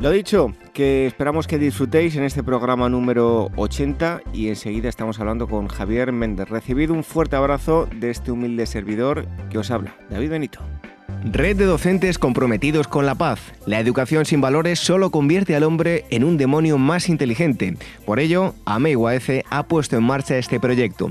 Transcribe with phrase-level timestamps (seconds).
[0.00, 5.46] Lo dicho, que esperamos que disfrutéis en este programa número 80 y enseguida estamos hablando
[5.46, 6.48] con Javier Méndez.
[6.48, 10.60] Recibido un fuerte abrazo de este humilde servidor que os habla, David Benito.
[11.22, 13.40] Red de docentes comprometidos con la paz.
[13.66, 17.76] La educación sin valores solo convierte al hombre en un demonio más inteligente.
[18.06, 21.10] Por ello, AMEIUAF ha puesto en marcha este proyecto.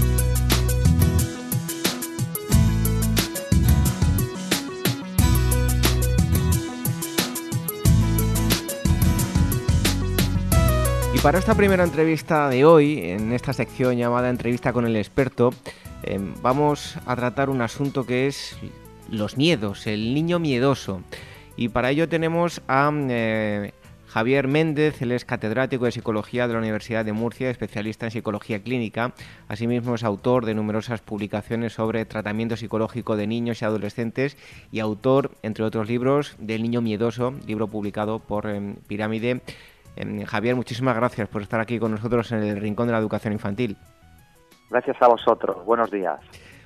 [11.21, 15.53] Para esta primera entrevista de hoy, en esta sección llamada Entrevista con el experto,
[16.01, 18.57] em, vamos a tratar un asunto que es
[19.07, 21.03] los miedos, el niño miedoso.
[21.55, 23.71] Y para ello tenemos a eh,
[24.07, 28.63] Javier Méndez, él es catedrático de Psicología de la Universidad de Murcia, especialista en Psicología
[28.63, 29.13] Clínica.
[29.47, 34.37] Asimismo es autor de numerosas publicaciones sobre tratamiento psicológico de niños y adolescentes
[34.71, 39.41] y autor, entre otros libros, del Niño Miedoso, libro publicado por em, Pirámide
[39.95, 43.33] Em, Javier, muchísimas gracias por estar aquí con nosotros en el Rincón de la Educación
[43.33, 43.77] Infantil.
[44.69, 45.65] Gracias a vosotros.
[45.65, 46.19] Buenos días.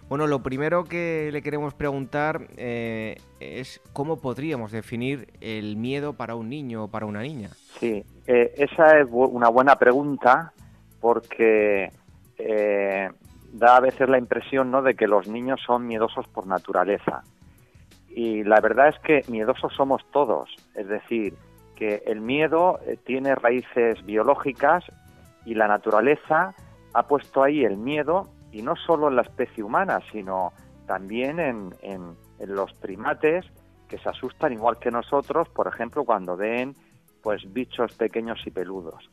[0.07, 6.35] Bueno, lo primero que le queremos preguntar eh, es cómo podríamos definir el miedo para
[6.35, 7.49] un niño o para una niña.
[7.79, 10.53] Sí, eh, esa es una buena pregunta
[11.01, 11.89] porque
[12.37, 13.09] eh,
[13.51, 14.83] da a veces la impresión ¿no?
[14.83, 17.23] de que los niños son miedosos por naturaleza.
[18.09, 20.55] Y la verdad es que miedosos somos todos.
[20.75, 21.33] Es decir,
[21.75, 24.83] que el miedo eh, tiene raíces biológicas
[25.45, 26.55] y la naturaleza
[26.93, 30.53] ha puesto ahí el miedo y no solo en la especie humana, sino
[30.87, 33.45] también en, los primates
[33.87, 36.75] que se asustan igual que nosotros, por ejemplo, cuando ven
[37.21, 39.09] pues bichos pequeños y peludos.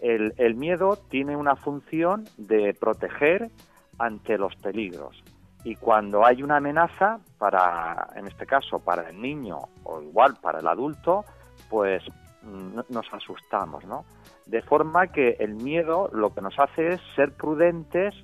[0.00, 3.50] El, el miedo tiene una función de proteger
[3.98, 5.22] ante los peligros
[5.62, 10.60] y cuando hay una amenaza para en este caso para el niño o igual para
[10.60, 11.24] el adulto
[11.70, 12.02] pues
[12.42, 14.04] mm, nos asustamos no
[14.50, 18.14] de forma que el miedo lo que nos hace es ser prudentes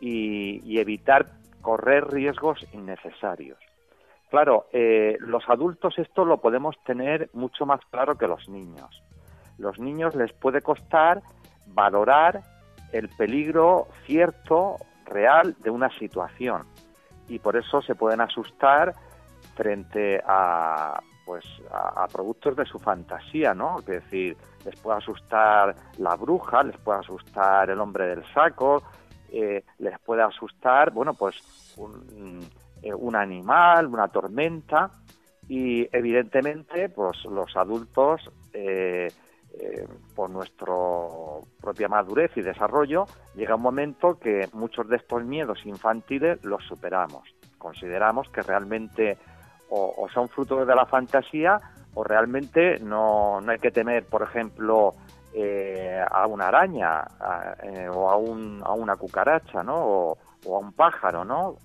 [0.00, 1.26] y, evitar
[1.60, 3.58] correr riesgos innecesarios.
[4.30, 9.02] Claro eh, los adultos esto lo podemos tener mucho más claro que los niños.
[9.58, 11.20] Los niños les puede costar
[11.66, 12.42] valorar
[12.92, 16.64] el peligro cierto real de una situación.
[17.26, 18.94] Y por eso se pueden asustar
[19.54, 23.80] frente a pues a, productos de su fantasía, ¿no?
[23.80, 24.34] Es decir,
[24.64, 28.82] les puede asustar la bruja, les puede asustar el hombre del saco,
[29.30, 31.36] eh, les puede asustar, bueno, pues
[31.76, 32.40] un,
[32.82, 34.90] eh, animal, una tormenta
[35.46, 38.22] y evidentemente, pues los adultos
[38.54, 39.12] eh,
[39.60, 40.72] eh, por nuestra
[41.60, 43.04] propia madurez y desarrollo,
[43.34, 47.28] llega un momento que muchos de estos miedos infantiles los superamos.
[47.58, 49.18] Consideramos que realmente
[49.70, 51.60] o, son frutos de la fantasía
[51.94, 54.94] o realmente no, no hay que temer, por ejemplo,
[55.34, 57.04] eh, a una araña
[57.62, 59.76] eh, o a, un, a, una cucaracha, ¿no?
[59.76, 61.56] O, a un pájaro, ¿no?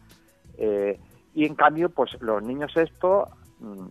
[1.35, 3.27] y en cambio, pues los niños esto
[3.59, 3.87] mm,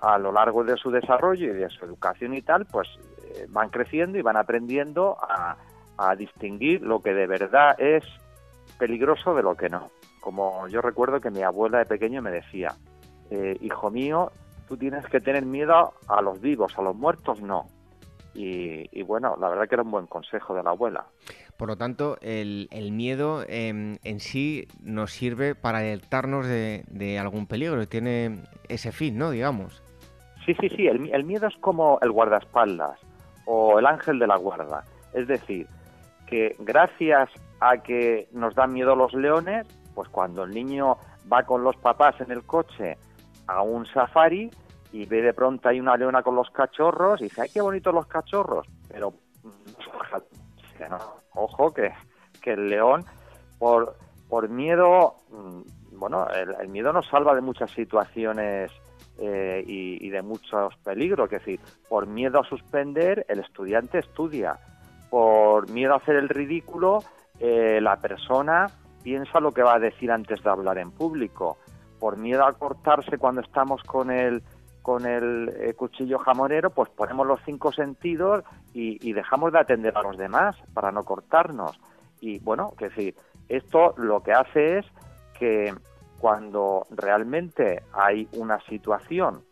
[0.00, 2.88] a lo largo de su desarrollo y de su educación y tal, pues
[3.24, 5.56] eh, van creciendo y van aprendiendo a,
[6.16, 8.04] distinguir lo que de verdad es
[8.78, 9.90] peligroso de lo que no.
[10.20, 12.76] Como yo recuerdo que mi abuela de pequeño me decía,
[13.30, 14.32] eh, hijo mío,
[14.68, 17.66] tú tienes que tener miedo a los vivos, a los muertos no.
[18.34, 21.06] Y, bueno, la verdad que era un buen consejo de la abuela.
[21.56, 27.48] Por lo tanto, el, miedo em, en sí nos sirve para alertarnos de, de, algún
[27.48, 29.30] peligro, tiene ese fin, ¿no?
[29.30, 29.82] Digamos.
[30.48, 32.98] Sí, sí, sí, el, miedo es como el guardaespaldas
[33.44, 34.82] o el ángel de la guarda.
[35.12, 35.66] Es decir,
[36.26, 37.28] que gracias
[37.60, 40.96] a que nos dan miedo los leones, pues cuando el niño
[41.30, 42.96] va con los papás en el coche
[43.48, 44.50] a un safari
[44.92, 47.92] y ve de pronto hay una leona con los cachorros y dice, ¡ay, qué bonitos
[47.92, 48.66] los cachorros!
[48.88, 49.12] Pero,
[51.34, 51.92] ojo, que,
[52.40, 53.04] que el león,
[53.58, 53.96] por,
[54.28, 58.70] por miedo, mm, bueno, el miedo nos salva de muchas situaciones
[59.20, 61.32] eh, y, de muchos peligros.
[61.32, 64.56] Es decir, por miedo a suspender, el estudiante estudia.
[65.10, 67.00] Por miedo a hacer el ridículo,
[67.40, 68.66] eh, la persona
[69.02, 71.58] piensa lo que va a decir antes de hablar en público.
[71.98, 74.42] Por miedo a cortarse cuando estamos con el
[74.82, 78.42] con el eh, cuchillo jamonero, pues ponemos los cinco sentidos
[78.72, 81.78] y, y, dejamos de atender a los demás para no cortarnos.
[82.20, 83.14] Y bueno, que decir,
[83.50, 84.86] esto lo que hace es
[85.38, 85.74] que
[86.18, 89.42] cuando realmente hay una situación.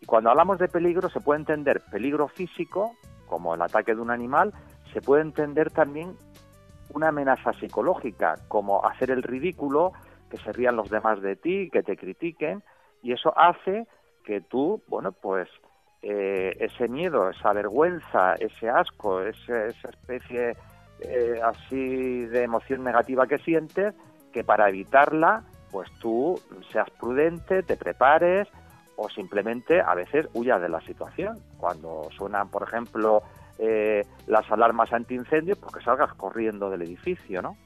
[0.00, 2.96] Y cuando hablamos de peligro se puede entender peligro físico,
[3.28, 4.52] como el ataque de un animal,
[4.92, 6.16] se puede entender también
[6.92, 9.92] una amenaza psicológica, como hacer el ridículo,
[10.30, 12.62] que se rían los demás de ti, que te critiquen,
[13.02, 13.86] y eso hace
[14.24, 15.48] que tú, bueno, pues
[16.02, 20.56] eh, ese miedo, esa vergüenza, ese asco, esa especie
[21.00, 23.94] eh, así de emoción negativa que sientes,
[24.32, 26.40] que para evitarla pues tú
[26.72, 28.48] seas prudente, te prepares
[28.96, 31.38] o simplemente a veces huyas de la situación.
[31.58, 33.22] Cuando suenan, por ejemplo,
[33.58, 37.56] eh, las alarmas antiincendios, pues que salgas corriendo del edificio, ¿no?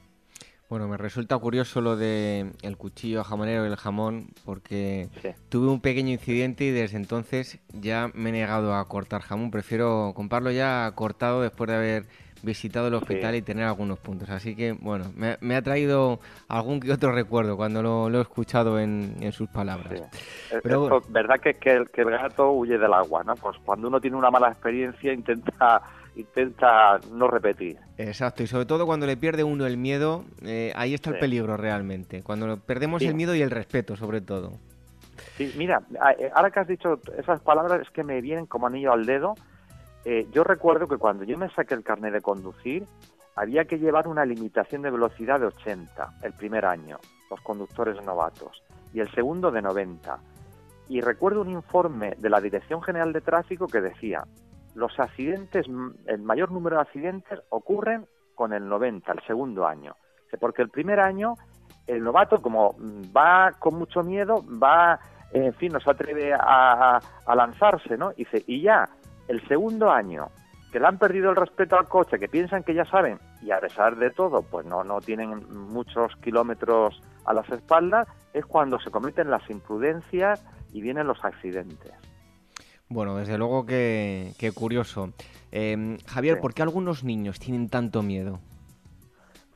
[0.67, 5.09] Bueno, me resulta curioso lo de el cuchillo jamonero y el jamón, porque
[5.49, 9.51] tuve un pequeño incidente y desde entonces ya me he negado a cortar jamón.
[9.51, 12.05] Prefiero comprarlo ya cortado después de haber
[12.41, 14.29] visitado el hospital y tener algunos puntos.
[14.29, 19.31] Así que, bueno, me, ha traído algún que otro recuerdo cuando lo, he escuchado en,
[19.33, 20.01] sus palabras.
[20.63, 23.35] Pero verdad que, que, el, que el gato huye del agua, ¿no?
[23.35, 25.81] Pues cuando uno tiene una mala experiencia intenta
[26.15, 27.77] intenta no repetir.
[27.97, 31.57] Exacto, y sobre todo cuando le pierde uno el miedo, eh, ahí está el peligro
[31.57, 32.23] realmente.
[32.23, 34.53] Cuando perdemos el miedo y el respeto, sobre todo.
[35.37, 35.81] Sí, mira,
[36.17, 39.35] eh, ahora que has dicho esas palabras es que me vienen como anillo al dedo
[40.05, 42.85] eh, yo recuerdo que cuando yo me saqué el carnet de conducir,
[43.35, 48.63] había que llevar una limitación de velocidad de 80 el primer año, los conductores novatos,
[48.93, 50.19] y el segundo de 90.
[50.89, 54.23] Y recuerdo un informe de la Dirección General de Tráfico que decía,
[54.75, 55.65] los accidentes,
[56.05, 58.05] el mayor número de accidentes ocurren
[58.35, 59.95] con el 90, el segundo año.
[60.39, 61.35] Porque el primer año,
[61.87, 62.75] el novato, como
[63.15, 64.99] va con mucho miedo, va,
[65.31, 68.11] en fin, no se atreve a, a lanzarse, ¿no?
[68.11, 68.89] Y dice, y ya,
[69.27, 70.27] el segundo año,
[70.71, 73.61] que le han perdido el respeto al coche, que piensan que ya saben, y a
[73.61, 78.91] pesar de todo, pues no, no tienen muchos kilómetros a las espaldas, es cuando se
[78.91, 81.93] cometen las imprudencias y vienen los accidentes.
[82.89, 85.13] Bueno, desde luego que, curioso.
[85.51, 88.39] Em, Javier, ¿por qué algunos niños tienen tanto miedo?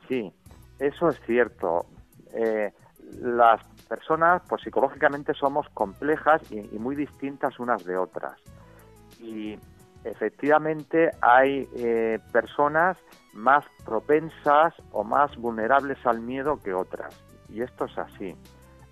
[0.08, 0.32] Sí,
[0.80, 1.86] eso es cierto.
[2.34, 2.72] Eh,
[3.22, 8.40] las personas, pues psicológicamente somos complejas y, muy distintas unas de otras.
[9.20, 9.58] Y
[10.04, 12.98] efectivamente hay eh, personas
[13.34, 17.16] más propensas o más vulnerables al miedo que otras.
[17.50, 18.36] Y esto es así.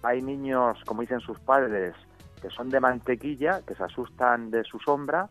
[0.04, 1.96] Hay niños, como dicen sus padres,
[2.42, 5.30] que son de mantequilla, que se asustan de su sombra,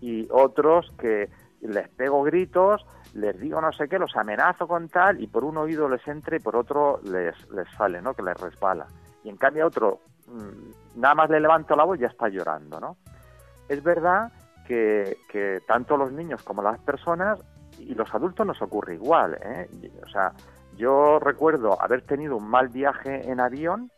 [0.00, 1.30] y otros que
[1.62, 2.84] les pego gritos,
[3.14, 6.36] les digo no sé qué, los amenazo con tal, y por un oído les entra
[6.36, 8.14] y por otro les, les sale, ¿no?
[8.14, 8.86] Que les resbala.
[9.24, 12.78] Y en cambio otro, mm, nada más le levanto la voz y ya está llorando,
[12.78, 12.96] ¿no?
[13.68, 14.30] Es verdad
[14.66, 17.40] que, que tanto los niños como las personas
[17.78, 19.68] y los adultos nos ocurre igual, ¿eh?
[20.04, 20.32] O sea,
[20.76, 23.90] yo recuerdo haber tenido un mal viaje en avión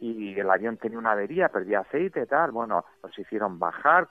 [0.00, 4.08] y el avión tenía una avería, perdía aceite, tal, bueno, nos hicieron bajar,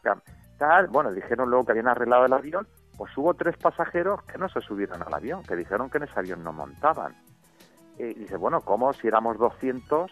[0.57, 2.67] tal, bueno, dijeron luego que habían arreglado el avión,
[2.97, 6.19] pues hubo tres pasajeros que no se subieron al avión, que dijeron que en ese
[6.19, 7.15] avión no montaban.
[7.97, 10.11] Y dice, bueno, ¿cómo si éramos 200?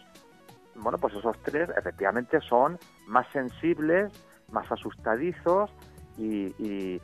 [0.75, 2.77] Bueno, pues esos tres efectivamente son
[3.07, 4.11] más sensibles,
[4.51, 5.71] más asustadizos
[6.17, 6.99] y,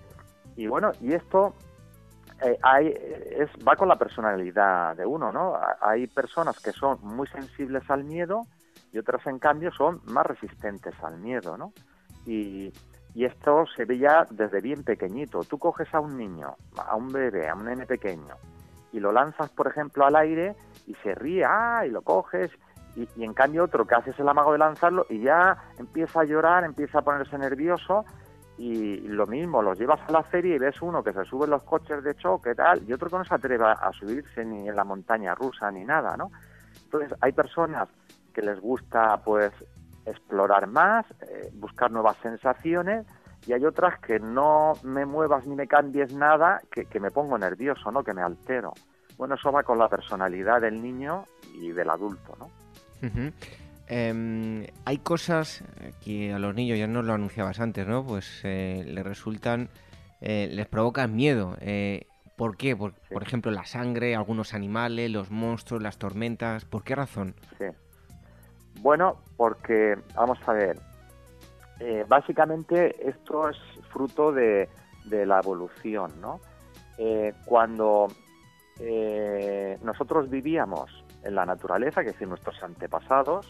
[0.56, 1.54] y, bueno, y esto
[2.44, 5.60] eh, hay, es, va con la personalidad de uno, ¿no?
[5.82, 8.46] Hay personas que son muy sensibles al miedo
[8.92, 11.74] y otras, en cambio, son más resistentes al miedo, ¿no?
[12.26, 12.74] Y,
[13.14, 15.42] y esto se ve ya desde bien pequeñito.
[15.44, 18.36] Tú coges a un niño, a un bebé, a un nene pequeño,
[18.92, 20.56] y lo lanzas, por ejemplo, al aire
[20.88, 22.52] y se ríe, ah, y lo coges,
[22.96, 26.24] y, y, en cambio otro que haces el amago de lanzarlo y ya empieza a
[26.26, 28.06] llorar, empieza a ponerse nervioso,
[28.58, 31.52] y lo mismo, los llevas a la feria y ves uno que se sube en
[31.52, 34.76] los coches de choque, tal, y otro que no se atreve a subirse ni en
[34.76, 36.30] la montaña rusa ni nada, ¿no?
[36.84, 37.88] Entonces, hay personas
[38.32, 39.52] que les gusta, pues,
[40.06, 43.06] explorar más, eh, buscar nuevas sensaciones
[43.46, 47.92] y hay otras que no me muevas ni me cambies nada, que, me pongo nervioso,
[47.92, 48.04] ¿no?
[48.04, 48.74] Que me altero.
[49.18, 52.50] Bueno, eso va con la personalidad del niño y del adulto, ¿no?
[53.88, 55.64] Em, hay cosas
[56.04, 58.06] que a los niños, ya no lo anunciabas antes, ¿no?
[58.06, 59.70] Pues eh, les resultan,
[60.22, 61.58] eh, les provocan miedo.
[62.38, 62.76] ¿Por qué?
[62.76, 66.66] Por, por, ejemplo, la sangre, algunos animales, los monstruos, las tormentas.
[66.66, 67.36] ¿Por qué razón?
[67.58, 67.66] Sí.
[68.80, 70.80] Bueno, porque, vamos a ver,
[71.80, 73.58] eh, básicamente esto es
[73.92, 74.70] fruto de,
[75.06, 76.40] la evolución, ¿no?
[76.98, 78.08] Eh, cuando
[78.80, 80.92] eh, nosotros vivíamos
[81.24, 83.48] en la naturaleza, que es decir, nuestros antepasados,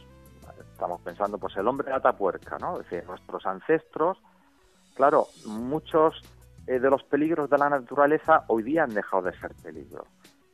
[0.71, 2.79] estamos pensando, pues el hombre de Atapuerca, ¿no?
[2.79, 4.17] Es decir, nuestros ancestros,
[4.95, 6.21] claro, muchos
[6.65, 10.07] de los peligros de la naturaleza hoy día han dejado de ser peligros.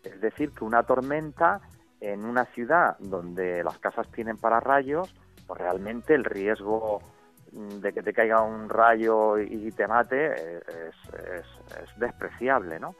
[0.03, 1.62] Es decir, que una tormenta
[2.01, 5.13] en una ciudad donde las casas tienen pararrayos,
[5.46, 7.01] pues realmente el riesgo
[7.51, 10.60] mm, de que te caiga un rayo y te mate eh,
[11.38, 12.96] es, despreciable, ¿no?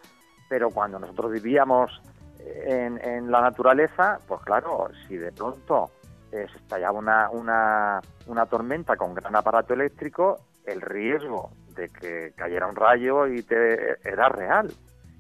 [0.50, 2.01] Pero cuando nosotros vivíamos
[2.39, 5.92] en, en, la naturaleza, pues claro, si de pronto
[6.32, 12.34] eh, se estallaba una, una, una tormenta con gran aparato eléctrico, el riesgo de que
[12.36, 14.72] cayera un rayo y te era real.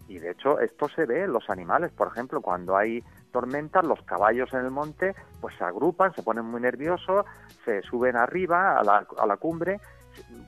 [0.07, 3.03] Y de hecho esto se ve en los animales, por ejemplo, cuando hay
[3.37, 7.23] tormentas, los caballos en el monte pues se agrupan, se ponen muy nerviosos,
[7.63, 9.79] se suben arriba a la, a la cumbre,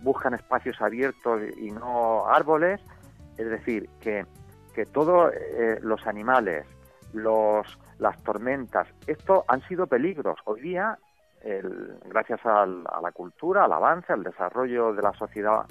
[0.02, 2.82] buscan espacios abiertos y no árboles,
[3.38, 4.26] es decir, que,
[4.74, 6.66] que todos eh, los animales,
[7.14, 7.68] los,
[8.00, 10.40] las tormentas, esto han sido peligros.
[10.46, 10.98] Hoy día,
[12.06, 15.66] gracias a la cultura, al avance, al desarrollo de la sociedad,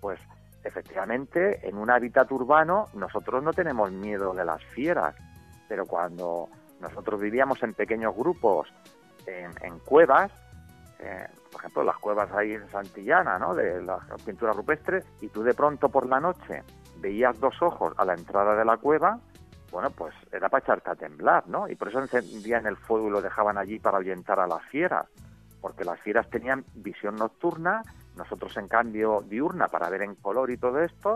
[0.00, 0.18] pues
[0.64, 5.14] efectivamente en un hábitat urbano nosotros no tenemos miedo de las fieras,
[5.68, 6.48] pero cuando
[6.82, 8.68] nosotros vivíamos en pequeños grupos,
[9.26, 10.30] en, cuevas,
[10.98, 13.54] eh, por ejemplo, las cuevas ahí en Santillana, ¿no?
[13.54, 16.62] De las pinturas rupestres, y tú de pronto por la noche
[16.98, 19.18] veías dos ojos a la entrada de la cueva,
[19.70, 21.68] bueno, pues era para echarte a temblar, ¿no?
[21.68, 25.06] Y por eso encendían el fuego y lo dejaban allí para ahuyentar a las fieras,
[25.60, 27.82] porque las fieras tenían visión nocturna,
[28.16, 31.14] nosotros en cambio diurna para ver en color y todo esto,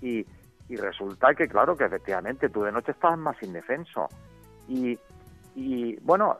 [0.00, 0.24] y
[0.68, 4.08] y resulta que, claro, que efectivamente tú de noche estás más indefenso.
[4.68, 6.38] Y, bueno,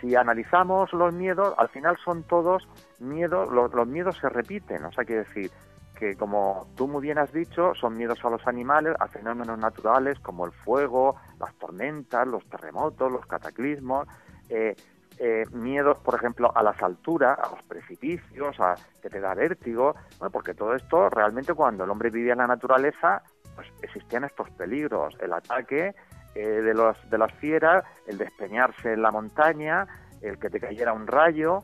[0.00, 2.66] si analizamos los miedos, al final son todos
[2.98, 5.50] miedos, los, miedos se repiten, o sea, quiere decir
[5.98, 10.18] que como tú muy bien has dicho, son miedos a los animales, a fenómenos naturales
[10.20, 14.06] como el fuego, las tormentas, los terremotos, los cataclismos,
[14.50, 14.76] eh,
[15.18, 19.94] eh, miedos, por ejemplo, a las alturas, a los precipicios, a que te da vértigo,
[20.30, 23.22] porque todo esto realmente cuando el hombre vivía en la naturaleza,
[23.54, 25.94] pues existían estos peligros, el ataque
[26.36, 29.86] eh, de, los, de las fieras, el despeñarse en la montaña,
[30.20, 31.62] el que te cayera un rayo,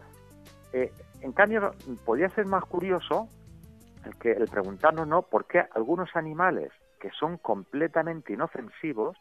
[0.75, 1.73] Eh, en cambio,
[2.07, 3.29] podría ser más curioso
[4.07, 5.21] el, que, el preguntarnos ¿no?
[5.21, 9.19] por qué algunos animales que son completamente inofensivos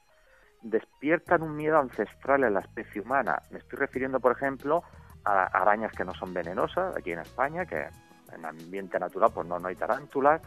[0.61, 3.41] despiertan un miedo ancestral en la especie humana.
[3.51, 4.83] Me estoy refiriendo, por ejemplo,
[5.25, 7.89] a arañas que no son venenosas, aquí en España, que
[8.33, 10.41] en ambiente natural pues no, no hay tarántulas,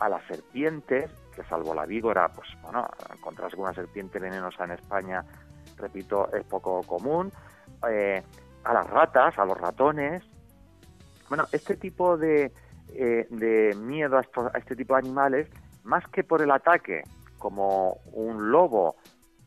[0.00, 1.04] a las serpientes,
[1.44, 5.24] salvo la víbora, pues bueno, encontrarse con una serpiente venenosa en España,
[5.76, 7.32] repito, es poco común,
[7.88, 8.22] eh,
[8.64, 10.24] a las ratas, a los ratones.
[11.28, 12.52] Bueno, este tipo de,
[12.94, 15.48] eh, de miedo a, a este tipo de animales,
[15.84, 17.02] más que por el ataque,
[17.38, 18.96] como un lobo,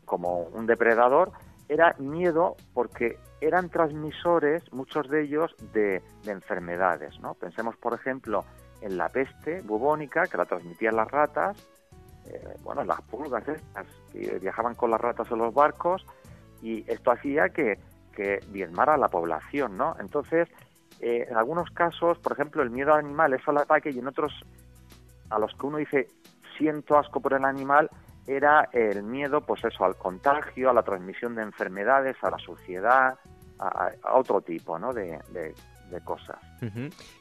[0.06, 1.32] como un depredador,
[1.70, 7.20] era miedo porque eran transmisores, muchos de ellos, de, enfermedades.
[7.20, 7.34] ¿no?
[7.34, 8.46] Pensemos, por ejemplo,
[8.82, 11.58] en la peste bubónica, que la transmitían las ratas,
[12.26, 16.06] eh, bueno, las pulgas estas, que viajaban con las ratas en los barcos,
[16.62, 17.80] y esto hacía que,
[18.14, 19.96] que diezmara la población, ¿no?
[20.00, 20.48] Entonces,
[21.00, 24.08] eh, en algunos casos, por ejemplo, el miedo al animal es al ataque y en
[24.08, 24.32] otros
[25.30, 26.08] a los que uno dice
[26.58, 27.90] siento asco por el animal,
[28.28, 33.18] era el miedo, pues eso, al contagio, a la transmisión de enfermedades, a la suciedad,
[33.58, 34.94] a, otro tipo, ¿no?
[34.94, 35.20] de,
[36.00, 36.40] cosas.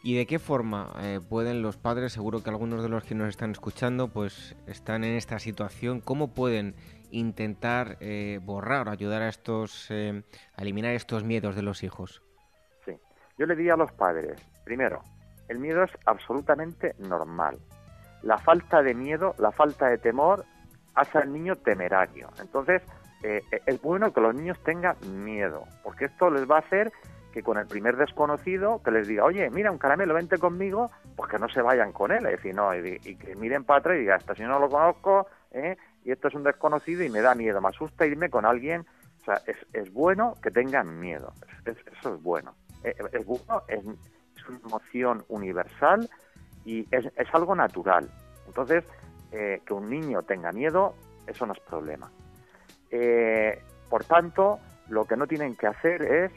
[0.05, 3.29] ¿Y de qué forma eh, pueden los padres, seguro que algunos de los que nos
[3.29, 6.77] están escuchando, pues están en esta situación, cómo pueden
[7.11, 10.23] intentar eh, borrar o ayudar a estos, eh,
[10.57, 12.23] a eliminar estos miedos de los hijos?
[12.85, 12.93] Sí,
[13.37, 15.03] yo le diría a los padres, primero,
[15.49, 17.59] el miedo es absolutamente normal.
[18.23, 20.45] La falta de miedo, la falta de temor
[20.95, 22.29] hace al niño temerario.
[22.41, 22.83] Entonces,
[23.23, 26.93] eh, es bueno que los niños tengan miedo, porque esto les va a hacer
[27.33, 31.31] que con el primer desconocido que les diga, oye, mira un caramelo, vente conmigo, pues
[31.31, 34.01] que no se vayan con él, es decir, no, y, que miren para atrás y
[34.01, 35.77] digan, este si no lo conozco, ¿eh?
[36.05, 38.85] y esto es un desconocido y me da miedo, me asusta irme con alguien,
[39.21, 41.33] o sea, es, es bueno que tengan miedo,
[41.65, 43.85] eso es bueno, eh, es, bueno, es,
[44.49, 46.09] una emoción universal
[46.65, 48.11] y es, algo natural,
[48.47, 48.85] entonces,
[49.31, 50.95] que un niño tenga miedo,
[51.29, 52.11] eso no es problema.
[52.91, 56.33] Eh, por tanto, lo que no tienen que hacer es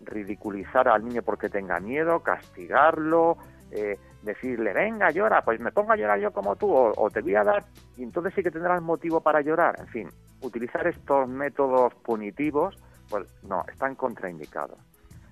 [0.00, 3.38] ridiculizar al niño porque tenga miedo, castigarlo,
[3.70, 7.34] eh, decirle, venga, llora, pues me pongo a llorar yo como tú, o, te voy
[7.34, 7.64] a dar,
[7.96, 9.76] y entonces sí que tendrás motivo para llorar.
[9.78, 10.08] En fin,
[10.40, 12.76] utilizar estos métodos punitivos,
[13.08, 14.78] pues no, están contraindicados.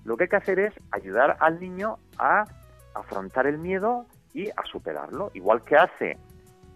[0.03, 2.45] Lo que hay que hacer es ayudar al niño a
[2.93, 6.17] afrontar el miedo y a superarlo, igual que hace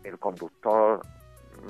[0.03, 1.01] el conductor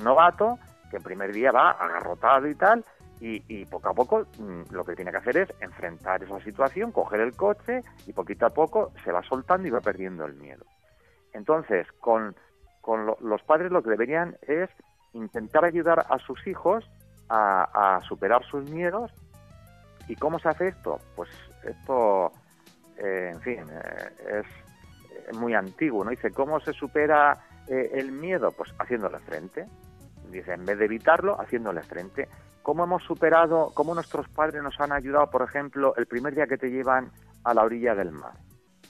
[0.04, 0.58] novato
[0.90, 2.86] que el primer día va agarrotado y tal,
[3.24, 7.22] y, poco a poco mm, lo que tiene que hacer es enfrentar esa situación, coger
[7.22, 10.66] el coche y poquito a poco se va soltando y va perdiendo el miedo.
[11.34, 12.36] Entonces, con,
[13.22, 14.70] los padres lo que deberían es
[15.14, 16.90] intentar ayudar a sus hijos
[17.30, 19.12] a, superar sus miedos.
[20.08, 21.00] ¿Y cómo se hace esto?
[21.16, 21.30] Pues
[21.64, 22.34] esto,
[22.98, 24.42] eh, en fin, eh,
[25.30, 26.10] es muy antiguo, ¿no?
[26.10, 28.52] Dice, ¿cómo se supera eh, el miedo?
[28.52, 29.66] Pues haciéndole frente.
[30.30, 32.28] Dice, en vez de evitarlo, haciéndole frente.
[32.63, 36.58] ¿Cómo hemos superado, cómo nuestros padres nos han ayudado, por ejemplo, el primer día que
[36.58, 37.12] te llevan
[37.43, 38.34] a la orilla del mar?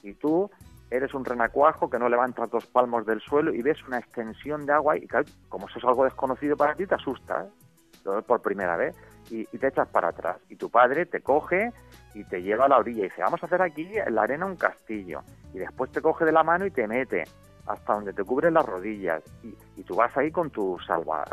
[0.03, 0.49] Y tú
[0.89, 4.73] eres un renacuajo que no levantas dos palmos del suelo y ves una extensión de
[4.73, 5.07] agua y
[5.47, 8.21] como eso es algo desconocido para ti, te asusta, ¿eh?
[8.27, 8.95] por primera vez,
[9.29, 10.37] y, y, te echas para atrás.
[10.49, 11.71] Y tu padre te coge
[12.13, 14.45] y te lleva a la orilla y dice, vamos a hacer aquí en la arena
[14.45, 15.21] un castillo.
[15.53, 17.23] Y después te coge de la mano y te mete
[17.67, 21.25] hasta donde te cubren las rodillas y, tú vas ahí con tu salva,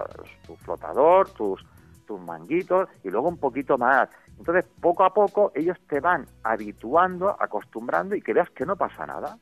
[0.47, 1.63] tu flotador, tus,
[2.09, 4.09] tus manguitos y luego un poquito más.
[4.39, 9.07] Entonces, poco a poco ellos te van habituando, acostumbrando y que veas que no pasa
[9.07, 9.39] nada.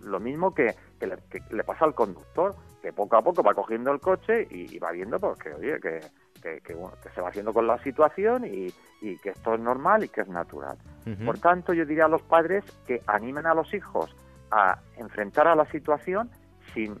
[0.00, 4.48] Lo mismo que, le, pasa al conductor, que poco a poco va cogiendo el coche
[4.50, 6.00] y, va viendo pues, que, oye, que,
[7.14, 8.72] se va haciendo con la situación y,
[9.18, 10.78] que esto es normal y que es natural.
[11.24, 14.14] Por tanto, yo diría a los padres que animen a los hijos
[14.50, 16.30] a enfrentar a la situación
[16.72, 16.98] sin,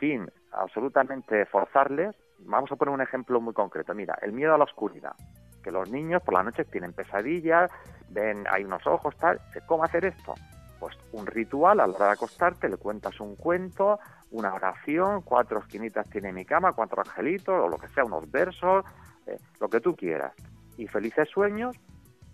[0.00, 2.14] sin absolutamente forzarles.
[2.40, 3.94] Vamos a poner un ejemplo muy concreto.
[3.94, 5.14] Mira, el miedo a la oscuridad.
[5.62, 7.70] Que los niños por la noche tienen pesadillas,
[8.10, 9.40] ven, hay unos ojos, tal.
[9.66, 10.34] ¿Cómo hacer esto?
[10.78, 13.98] Pues un ritual a la hora de acostarte, le cuentas un cuento,
[14.30, 18.84] una oración, cuatro esquinitas tiene mi cama, cuatro angelitos, o lo que sea, unos versos,
[19.26, 20.32] eh, lo que tú quieras.
[20.76, 21.76] Y felices sueños,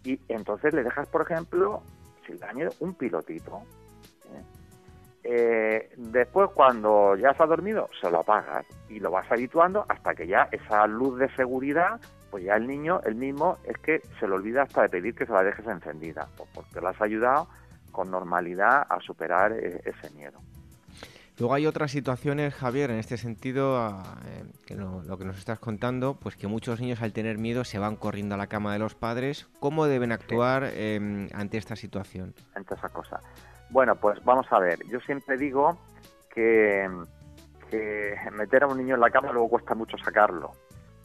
[0.05, 1.83] y entonces le dejas, por ejemplo,
[2.27, 3.63] si le da miedo, un pilotito
[4.25, 4.43] eh,
[5.23, 10.27] después, cuando ya se ha dormido, se lo apagas y lo vas habituando hasta que
[10.27, 14.35] ya esa luz de seguridad, pues ya el niño, el mismo, es que se le
[14.35, 17.49] olvida hasta de pedir que se la dejes encendida, pues porque le has ayudado
[17.93, 20.41] con normalidad a superar e-, ese miedo.
[21.39, 26.15] Luego hay otras situaciones, Javier, en este sentido, eh, que lo que nos estás contando,
[26.15, 28.95] pues que muchos niños al tener miedo se van corriendo a la cama de los
[28.95, 29.49] padres.
[29.59, 32.35] ¿Cómo deben actuar em, ante esta situación?
[32.55, 33.21] Ante esa cosa.
[33.73, 34.87] Bueno, pues vamos a ver.
[34.89, 35.79] Yo siempre digo
[36.29, 36.89] que,
[38.31, 40.53] meter a un niño en la cama luego cuesta mucho sacarlo.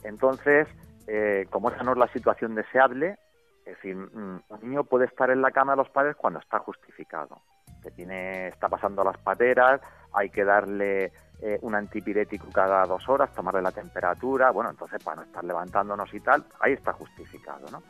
[0.04, 0.68] Entonces,
[1.06, 3.18] eh, como esa no es la situación deseable,
[3.64, 6.58] es decir, mm, un niño puede estar en la cama de los padres cuando está
[6.58, 7.40] justificado,
[7.82, 9.80] que tiene, está pasando las pateras,
[10.12, 15.16] hay que darle eh, un antipirético cada dos horas, tomarle la temperatura, bueno, entonces para
[15.16, 17.82] no estar levantándonos y tal, ahí está justificado, ¿no?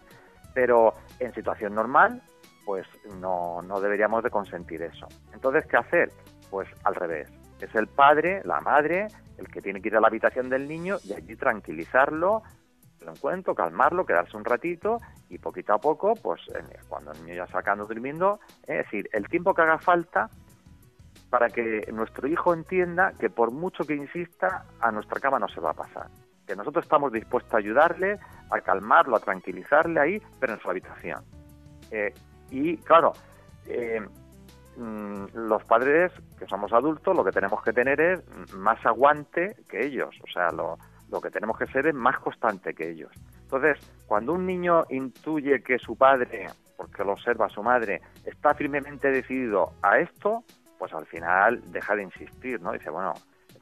[0.55, 2.23] Pero en situación normal,
[2.69, 2.87] pues
[3.19, 5.09] no, no deberíamos de consentir eso.
[5.33, 6.13] Entonces, ¿qué hacer?
[6.51, 7.33] Pues al revés.
[7.63, 9.07] Es el padre, la madre,
[9.39, 12.43] el que tiene que ir a la habitación del niño y allí tranquilizarlo,
[13.01, 14.99] lo encuentro, calmarlo, quedarse un ratito
[15.31, 16.43] y poquito a poco, pues
[16.91, 20.29] cuando el niño ya sacando durmiendo, es decir, el tiempo que haga falta
[21.31, 25.63] para que nuestro hijo entienda que por mucho que insista, a nuestra cama no se
[25.63, 26.09] va a pasar.
[26.47, 28.19] Que nosotros estamos dispuestos a ayudarle,
[28.51, 31.25] a calmarlo, a tranquilizarle ahí, pero en su habitación.
[31.91, 32.13] Eh,
[32.51, 33.13] y claro,
[33.67, 34.01] eh,
[34.77, 39.85] mm, los padres que somos adultos lo que tenemos que tener es más aguante que
[39.85, 40.15] ellos.
[40.23, 40.79] O sea, lo,
[41.11, 43.11] lo que tenemos que ser es más constante que ellos.
[43.43, 49.11] Entonces, cuando un niño intuye que su padre, porque lo observa su madre, está firmemente
[49.11, 50.45] decidido a esto,
[50.79, 52.73] pues al final deja de insistir, ¿no?
[52.73, 53.15] Dice, bueno,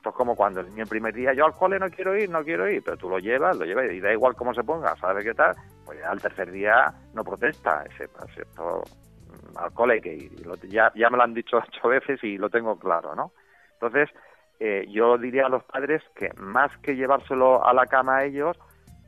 [0.06, 2.30] esto es como cuando el niño el primer día, yo al cole no quiero ir,
[2.30, 4.94] no quiero ir, pero tú lo llevas, lo llevas y da igual cómo se ponga,
[4.96, 5.56] ¿sabe qué tal?
[5.84, 8.84] Pues ya al tercer día no protesta, ese, pues esto,
[9.26, 10.30] mm, al cole hay que ir.
[10.68, 13.32] ya, ya me lo han dicho ocho veces y lo tengo claro, ¿no?
[13.72, 14.08] Entonces,
[14.60, 18.56] eh, yo diría a los padres que más que llevárselo a la cama a ellos,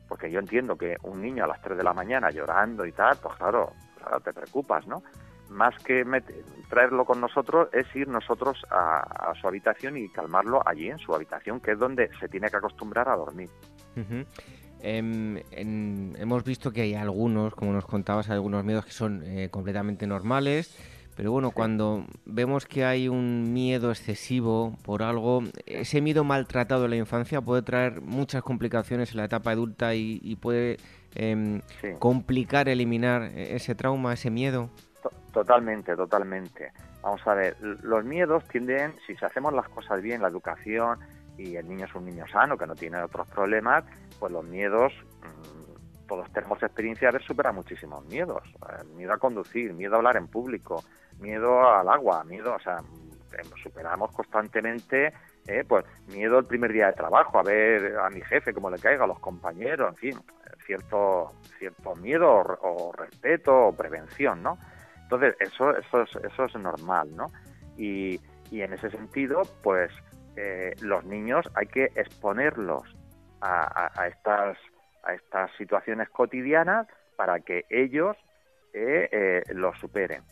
[0.09, 3.15] porque yo entiendo que un niño a las 3 de la mañana llorando y tal,
[3.23, 3.71] pues claro,
[4.21, 5.01] te preocupas, ¿no?
[5.49, 6.03] Más que
[6.69, 11.59] traerlo con nosotros es ir nosotros a, su habitación y calmarlo allí en su habitación,
[11.59, 13.49] que es donde se tiene que acostumbrar a dormir.
[14.81, 15.41] Em,
[16.15, 20.77] hemos visto que hay algunos, como nos contabas, algunos miedos que son eh, completamente normales
[21.19, 26.91] pero bueno, cuando vemos que hay un miedo excesivo por algo, ese miedo maltratado en
[26.91, 30.77] la infancia puede traer muchas complicaciones en la etapa adulta y, puede
[31.15, 31.59] em,
[31.99, 34.69] complicar eliminar ese trauma, ese miedo.
[35.31, 36.71] Totalmente, totalmente.
[37.01, 40.99] Vamos a ver, los miedos tienden, si hacemos las cosas bien, la educación,
[41.37, 43.85] y el niño es un niño sano que no tiene otros problemas,
[44.19, 48.43] pues los miedos mm, todos tenemos experiencia de superar muchísimos miedos.
[48.67, 50.83] Eh, miedo a conducir, miedo a hablar en público,
[51.19, 52.77] miedo al agua, miedo, o sea,
[53.63, 55.13] superamos constantemente,
[55.47, 58.79] eh, pues miedo el primer día de trabajo, a ver a mi jefe cómo le
[58.79, 60.19] caiga, a los compañeros, en fin,
[60.65, 64.57] cierto, cierto miedo o, respeto o prevención, ¿no?
[65.09, 67.27] Entonces, eso, eso, es, eso es normal, ¿no?
[67.77, 68.19] Y,
[68.51, 69.91] en ese sentido, pues
[70.35, 72.83] eh, los niños hay que exponerlos
[73.41, 74.57] a, a estas
[75.03, 78.15] a estas situaciones cotidianas para que ellos
[78.73, 80.23] eh, eh, lo superen.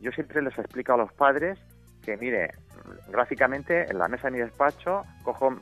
[0.00, 1.58] Yo siempre les explico a los padres
[2.02, 2.50] que, mire,
[3.08, 5.56] gráficamente en la mesa de mi despacho cojo,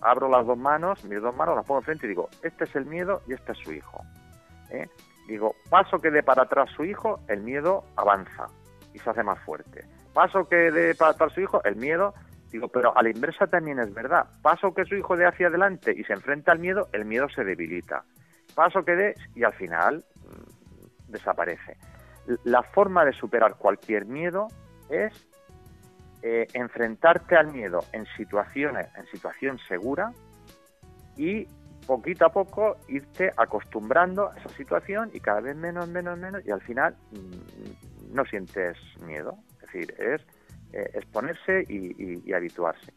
[0.00, 2.86] abro las dos manos, mis dos manos las pongo enfrente y digo, este es el
[2.86, 4.04] miedo y este es su hijo.
[4.70, 4.86] ¿eh?
[5.26, 8.46] Digo, paso que dé para atrás su hijo, el miedo avanza
[8.94, 9.84] y se hace más fuerte.
[10.12, 12.14] Paso que dé para atrás su hijo, el miedo
[12.50, 14.26] Digo, pero a la inversa también es verdad.
[14.42, 17.44] Paso que su hijo dé hacia adelante y se enfrenta al miedo, el miedo se
[17.44, 18.04] debilita.
[18.54, 21.76] Paso que dé y al final mm, desaparece.
[22.44, 24.48] La forma de superar cualquier miedo
[24.88, 25.26] es
[26.22, 30.12] eh, enfrentarte al miedo en situaciones, en situación segura
[31.16, 31.46] y
[31.86, 36.50] poquito a poco irte acostumbrando a esa situación y cada vez menos, menos, menos y
[36.50, 39.38] al final mm, no sientes miedo.
[39.54, 40.22] Es decir, es
[40.72, 42.92] eh, exponerse y, habituarse.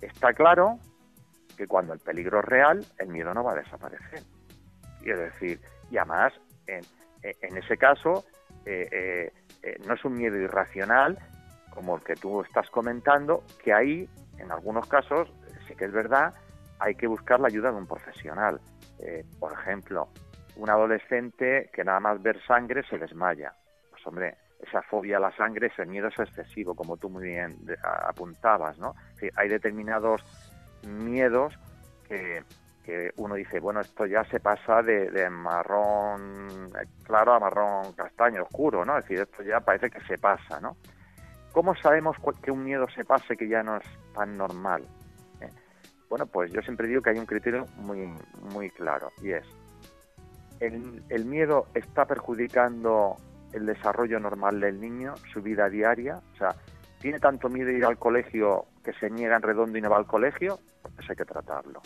[0.00, 0.78] Está claro
[1.56, 4.22] que cuando el peligro es real, el miedo no va a desaparecer.
[5.02, 6.32] Y es decir, y además,
[6.66, 8.24] en, ese caso,
[8.64, 11.18] eh, eh, no es un miedo irracional
[11.70, 15.32] como el que tú estás comentando, que ahí, en algunos casos,
[15.66, 16.34] sí que es verdad,
[16.80, 18.60] hay que buscar la ayuda de un profesional.
[19.38, 20.08] por ejemplo,
[20.56, 23.54] un adolescente que nada más ver sangre se desmaya.
[23.90, 27.56] Pues hombre, esa fobia a la sangre, ese miedo es excesivo, como tú muy bien
[27.82, 28.94] apuntabas, ¿no?
[29.36, 30.22] hay determinados
[30.86, 31.54] miedos
[32.08, 32.42] que,
[33.16, 36.72] uno dice, bueno, esto ya se pasa de, marrón
[37.04, 38.98] claro a marrón castaño, oscuro, ¿no?
[38.98, 40.76] Es decir, esto ya parece que se pasa, ¿no?
[41.52, 44.84] ¿Cómo sabemos que un miedo se pase que ya no es tan normal?
[46.10, 48.12] Bueno, pues yo siempre digo que hay un criterio muy,
[48.52, 49.46] muy claro y es,
[50.58, 53.16] el, el miedo está perjudicando
[53.52, 56.54] el desarrollo normal del niño, su vida diaria, o sea,
[57.00, 60.06] tiene tanto miedo ir al colegio que se niega en redondo y no va al
[60.06, 61.80] colegio, pues hay que tratarlo.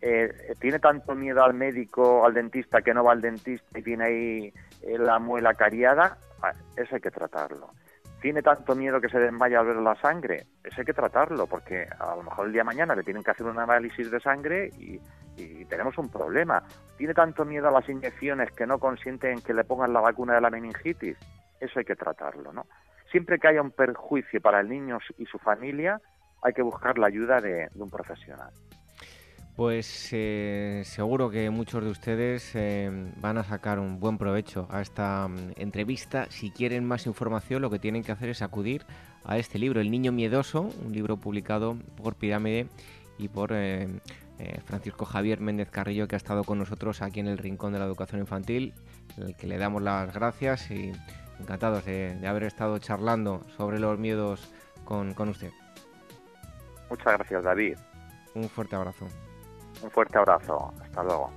[0.00, 4.04] Eh, tiene tanto miedo al médico, al dentista, que no va al dentista y tiene
[4.04, 7.70] ahí eh, la muela cariada, ah, eso hay que tratarlo.
[8.24, 11.86] Tiene tanto miedo que se desmaya al ver la sangre, eso hay que tratarlo, porque
[11.98, 14.70] a lo mejor el día de mañana le tienen que hacer un análisis de sangre
[14.78, 14.98] y,
[15.68, 16.62] tenemos un problema.
[16.96, 20.40] Tiene tanto miedo a las inyecciones que no consienten que le pongan la vacuna de
[20.40, 21.18] la meningitis,
[21.60, 22.64] eso hay que tratarlo, ¿no?
[23.10, 26.00] Siempre que haya un perjuicio para el niño y su familia,
[26.42, 28.54] hay que buscar la ayuda de, un profesional.
[29.56, 32.90] Pues eh, seguro que muchos de ustedes eh,
[33.20, 36.26] van a sacar un buen provecho a esta mm, entrevista.
[36.28, 38.84] Si quieren más información, lo que tienen que hacer es acudir
[39.22, 42.66] a este libro, El Niño Miedoso, un libro publicado por Pirámide
[43.16, 44.00] y por eh,
[44.64, 47.84] Francisco Javier Méndez Carrillo, que ha estado con nosotros aquí en el Rincón de la
[47.84, 48.74] Educación Infantil,
[49.18, 50.90] el que le damos las gracias y
[51.38, 54.52] encantados de, haber estado charlando sobre los miedos
[54.84, 55.52] con, usted.
[56.90, 57.76] Muchas gracias, David.
[58.34, 59.06] Un fuerte abrazo.
[59.84, 60.72] Un fuerte abrazo.
[60.80, 61.30] Hasta luego.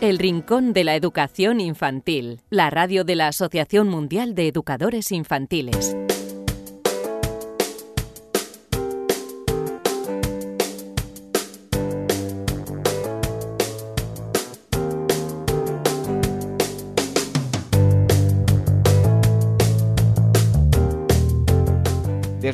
[0.00, 5.96] El Rincón de la Educación Infantil, la radio de la Asociación Mundial de Educadores Infantiles.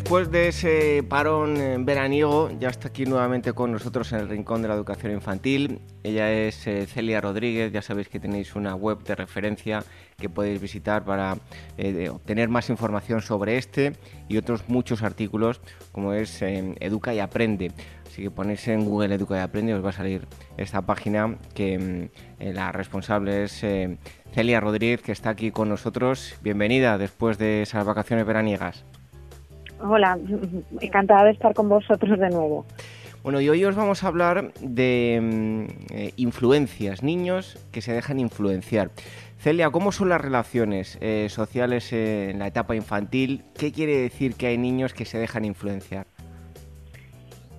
[0.04, 4.68] Después de ese parón veraniego, ya está aquí nuevamente con nosotros en el Rincón de
[4.68, 5.80] la Educación Infantil.
[6.02, 9.82] Ella es eh, Celia Rodríguez, ya sabéis que tenéis una web de referencia
[10.18, 11.38] que podéis visitar para
[11.78, 13.94] eh, obtener más información sobre este
[14.28, 17.72] y otros muchos artículos, como es eh, Educa y Aprende.
[18.06, 22.10] Así que ponéis en Google Educa y Aprende os va a salir esta página que
[22.38, 23.64] mm, la responsable es
[24.34, 26.36] Celia Rodríguez, que está aquí con nosotros.
[26.42, 28.84] Bienvenida después de esas vacaciones veraniegas.
[29.86, 30.18] Hola,
[30.80, 32.64] encantada de estar con vosotros de nuevo.
[33.22, 38.18] Bueno, y hoy os vamos a hablar de mm, eh, influencias, niños que se dejan
[38.18, 38.92] influenciar.
[39.36, 43.44] Celia, ¿cómo son las relaciones eh, sociales en la etapa infantil?
[43.58, 46.06] ¿Qué quiere decir que hay niños que se dejan influenciar?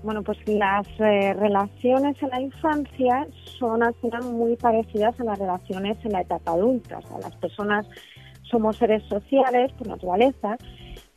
[0.02, 3.28] Bueno, pues las eh, relaciones en la infancia
[3.60, 6.98] son al final muy parecidas a las relaciones en la etapa adulta.
[6.98, 7.86] O sea, las personas
[8.50, 10.58] somos seres sociales por naturaleza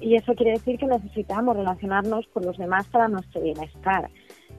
[0.00, 4.08] y eso quiere decir que necesitamos relacionarnos con los demás para nuestro bienestar.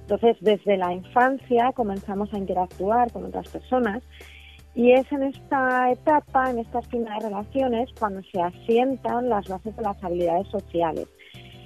[0.02, 4.04] Entonces, desde la infancia comenzamos a interactuar con otras personas
[4.76, 9.82] y es en esta etapa, en estas primeras relaciones, cuando se asientan las bases de
[9.82, 11.08] las habilidades sociales.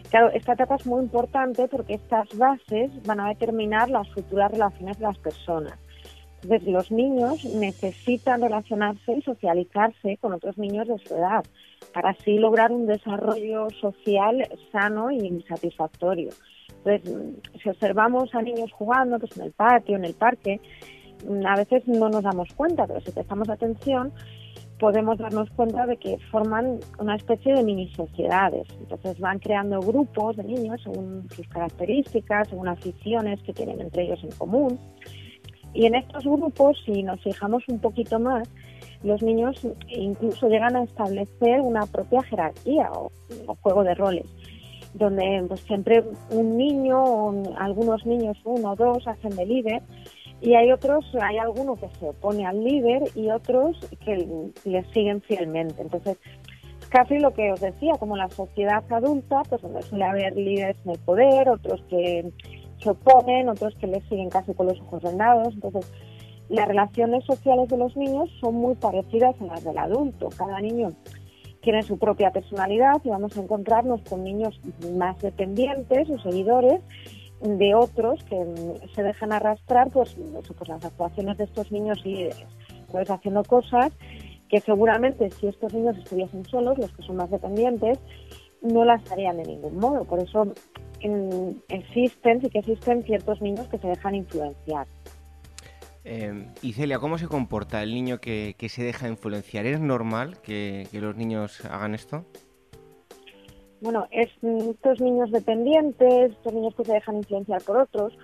[0.10, 5.00] Claro, esta etapa es muy importante porque estas bases van a determinar las futuras relaciones
[5.00, 5.80] de las personas.
[6.44, 11.44] Entonces, los niños necesitan relacionarse y socializarse con otros niños de su edad
[11.94, 16.30] para así lograr un desarrollo social sano y satisfactorio.
[16.84, 20.60] Entonces, si observamos a niños jugando pues en el patio, en el parque,
[21.46, 24.12] a veces no nos damos cuenta, pero si prestamos atención,
[24.80, 28.68] podemos darnos cuenta de que forman una especie de mini sociedades.
[28.80, 34.22] Entonces van creando grupos de niños según sus características, según aficiones que tienen entre ellos
[34.24, 34.78] en común.
[35.74, 38.50] Y en estos grupos, si nos fijamos un poquito más,
[39.04, 43.12] los niños incluso llegan a establecer una propia jerarquía o,
[43.62, 44.26] juego de roles,
[44.94, 49.82] donde pues, siempre un niño o algunos niños, uno o dos, hacen de líder
[50.42, 54.28] y hay otros, hay alguno que se opone al líder y otros que
[54.66, 55.82] le siguen fielmente.
[55.82, 56.18] Entonces,
[56.90, 60.92] casi lo que os decía, como la sociedad adulta, pues donde suele haber líderes en
[60.92, 62.30] el poder, otros que
[62.78, 65.54] se oponen, otros que les siguen casi con los ojos vendados.
[65.54, 65.92] Entonces,
[66.50, 70.30] las relaciones sociales de los niños son muy parecidas a las del adulto.
[70.38, 70.94] Cada niño
[71.62, 74.60] tiene su propia personalidad y vamos a encontrarnos con niños
[74.94, 76.82] más dependientes o seguidores
[77.42, 78.46] de otros que
[78.94, 80.18] se dejan arrastrar pues,
[80.68, 82.46] las actuaciones de estos niños líderes,
[82.92, 83.92] pues haciendo cosas
[84.50, 88.00] que seguramente si estos niños estuviesen solos, los que son más dependientes,
[88.62, 90.06] no las harían de ningún modo.
[90.06, 90.54] Por eso
[91.70, 94.88] existen, sí que existen ciertos niños que se dejan influenciar.
[96.06, 99.66] Eh, y Celia, ¿cómo se comporta el niño que, se deja influenciar?
[99.66, 102.26] ¿Es normal que, los niños hagan esto?
[103.82, 108.18] Bueno, estos niños dependientes, estos niños que se dejan influenciar por otros,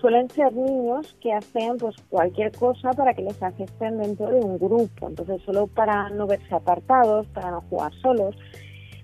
[0.00, 4.58] suelen ser niños que hacen pues cualquier cosa para que les acepten dentro de un
[4.58, 8.36] grupo, entonces solo para no verse apartados, para no jugar solos,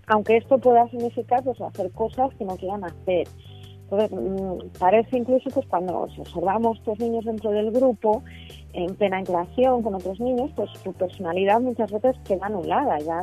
[0.07, 3.29] aunque esto pueda significar pues hacer cosas que no quieran hacer.
[3.91, 8.23] Entonces, mm, parece incluso pues cuando observamos estos niños dentro del grupo,
[8.75, 13.23] en plena interacción con otros niños, pues su personalidad muchas veces queda anulada, ya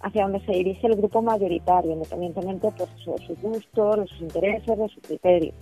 [0.00, 4.78] hacia donde se dirige el grupo mayoritario, independientemente pues, de sus gustos, de sus intereses,
[4.78, 5.52] de su criterio.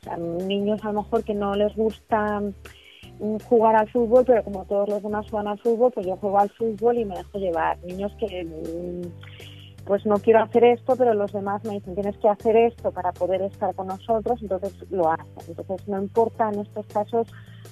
[0.00, 4.42] O sea, niños a lo mejor que no les gusta mm, jugar al fútbol, pero
[4.42, 7.38] como todos los demás juegan al fútbol, pues yo juego al fútbol y me dejo
[7.38, 7.78] llevar.
[7.84, 9.57] Niños que mm,
[9.88, 13.10] pues no quiero hacer esto, pero los demás me dicen tienes que hacer esto para
[13.12, 15.32] poder estar con nosotros, entonces lo hacen.
[15.48, 17.26] Entonces no importa en estos casos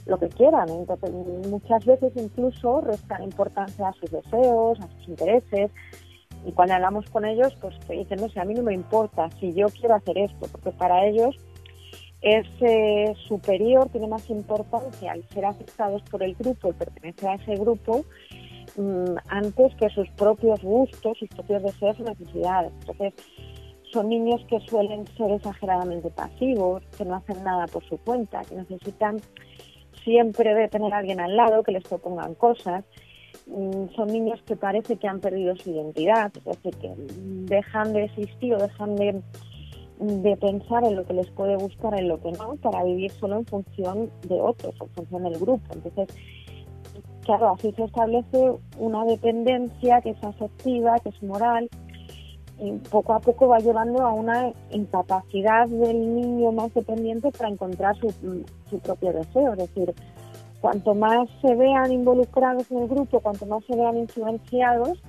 [0.07, 1.11] lo que quieran, entonces
[1.47, 5.71] muchas veces incluso restan importancia a sus deseos, a sus intereses,
[6.47, 9.53] y cuando hablamos con ellos, pues dicen, no sé, a mí no me importa si
[9.53, 11.37] yo quiero hacer esto, porque para ellos
[12.23, 17.35] es eh, superior, tiene más importancia el ser aceptados por el grupo, el pertenecer a
[17.35, 18.07] ese grupo,
[19.29, 22.73] antes que sus propios gustos, sus propios deseos y necesidades.
[22.81, 23.15] Entonces,
[23.93, 28.57] son niños que suelen ser exageradamente pasivos, que no hacen nada por su cuenta, que
[28.57, 29.21] necesitan
[30.05, 32.85] siempre de tener a alguien al lado, que les propongan cosas
[33.47, 38.55] Mm, son niños que parece que han perdido su identidad, es que dejan de existir
[38.55, 39.23] o dejan de,
[40.01, 43.39] de pensar en lo que les puede gustar, en lo que no, para vivir solo
[43.39, 45.65] en función de otros, en función del grupo.
[45.73, 46.09] Entonces,
[47.27, 51.69] claro, así se establece una dependencia que es afectiva, que es moral,
[52.59, 57.97] y poco a poco va llevando a una incapacidad del niño más dependiente para encontrar
[57.97, 58.15] su,
[58.71, 59.95] su propio deseo, es decir,
[60.61, 65.03] cuanto más se vean involucrados en el grupo, cuanto más se vean influenciados,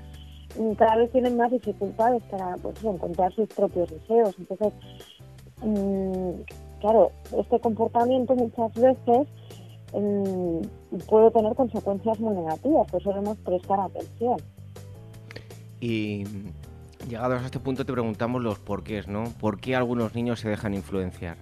[0.77, 4.35] cada vez tienen más dificultades para pues, encontrar sus propios deseos.
[4.39, 4.73] Entonces,
[5.61, 6.31] mm,
[6.81, 9.27] claro, este comportamiento muchas veces
[9.91, 14.37] puede tener consecuencias muy negativas, por eso debemos prestar atención.
[15.79, 16.25] Y
[17.07, 19.25] llegados a este punto te preguntamos los porqués, ¿no?
[19.39, 21.37] ¿Por qué algunos niños se dejan influenciar?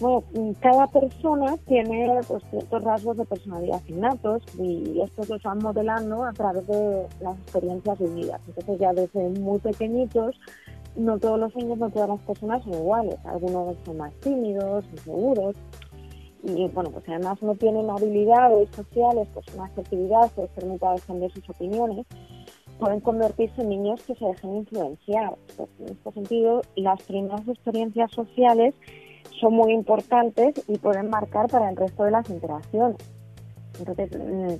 [0.00, 0.24] Bueno,
[0.60, 6.32] cada persona tiene pues, ciertos rasgos de personalidad innatos y estos los van modelando a
[6.32, 8.40] través de las experiencias vividas.
[8.48, 10.36] Entonces ya desde muy pequeñitos,
[10.96, 13.16] no todos los niños, no todas las personas son iguales.
[13.24, 15.54] Algunos son más tímidos, inseguros
[16.44, 21.30] y bueno, pues además no tienen habilidades sociales, pues una actividad, ser muy para defender
[21.32, 22.06] sus opiniones,
[22.78, 25.36] pueden convertirse en niños que se dejen influenciar.
[25.78, 28.74] en este sentido, las primeras experiencias sociales
[29.40, 32.98] son muy importantes y pueden marcar para el resto de las interacciones.
[33.78, 34.54] Entonces, mm,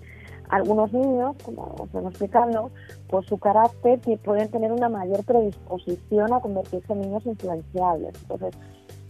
[0.49, 2.71] algunos niños, como os vengo explicando,
[3.09, 8.15] por su carácter pueden tener una mayor predisposición a convertirse en niños influenciables.
[8.23, 8.55] Entonces,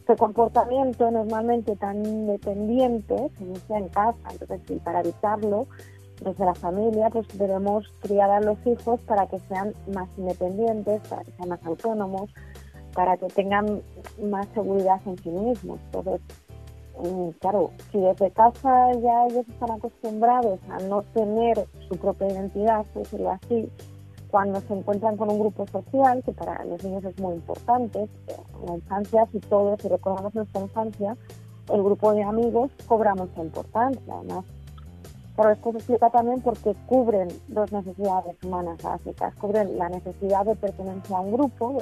[0.04, 4.28] este comportamiento normalmente tan dependiente se inicia en casa.
[4.30, 5.66] Entonces, para evitarlo,
[6.22, 11.24] desde la familia, pues debemos criar a los hijos para que sean más independientes, para
[11.24, 12.30] que sean más autónomos,
[12.92, 13.80] para que tengan
[14.22, 15.80] más seguridad en sí mismos.
[15.86, 16.20] Entonces,
[17.02, 22.84] mm, claro, si desde casa ya ellos están acostumbrados a no tener su propia identidad,
[22.92, 23.70] por decirlo así,
[24.35, 28.66] cuando se encuentran con un grupo social, que para los niños es muy importante, en
[28.66, 31.16] la infancia, si todos, si recordamos nuestra infancia,
[31.73, 34.12] el grupo de amigos cobra mucha importancia.
[34.12, 34.44] Además,
[35.37, 39.33] pero esto se explica también porque cubren dos necesidades humanas básicas.
[39.37, 41.79] Cubren la necesidad de pertenencia a un grupo,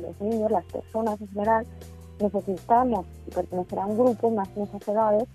[0.00, 1.66] los niños, las personas en general,
[2.18, 5.26] necesitamos pertenecer a un grupo más en esas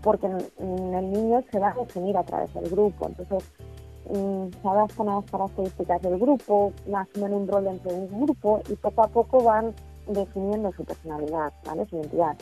[0.00, 3.08] porque el niño se va a definir a través del grupo.
[3.08, 3.44] Entonces,
[4.62, 9.02] adaptan a las características del grupo, asumen un rol dentro de un grupo y poco
[9.02, 9.74] a poco van
[10.08, 11.86] definiendo su personalidad, ¿vale?
[11.86, 12.36] su identidad.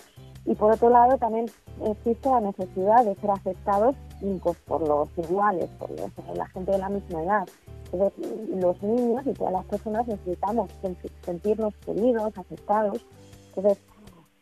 [0.44, 1.46] Y por otro lado también
[1.84, 3.94] existe la necesidad de ser aceptados
[4.42, 5.90] pues, por los iguales, por
[6.36, 7.48] la gente de la misma edad.
[7.92, 10.70] los niños y todas las personas necesitamos
[11.24, 13.06] sentirnos queridos, aceptados.
[13.54, 13.78] Entonces,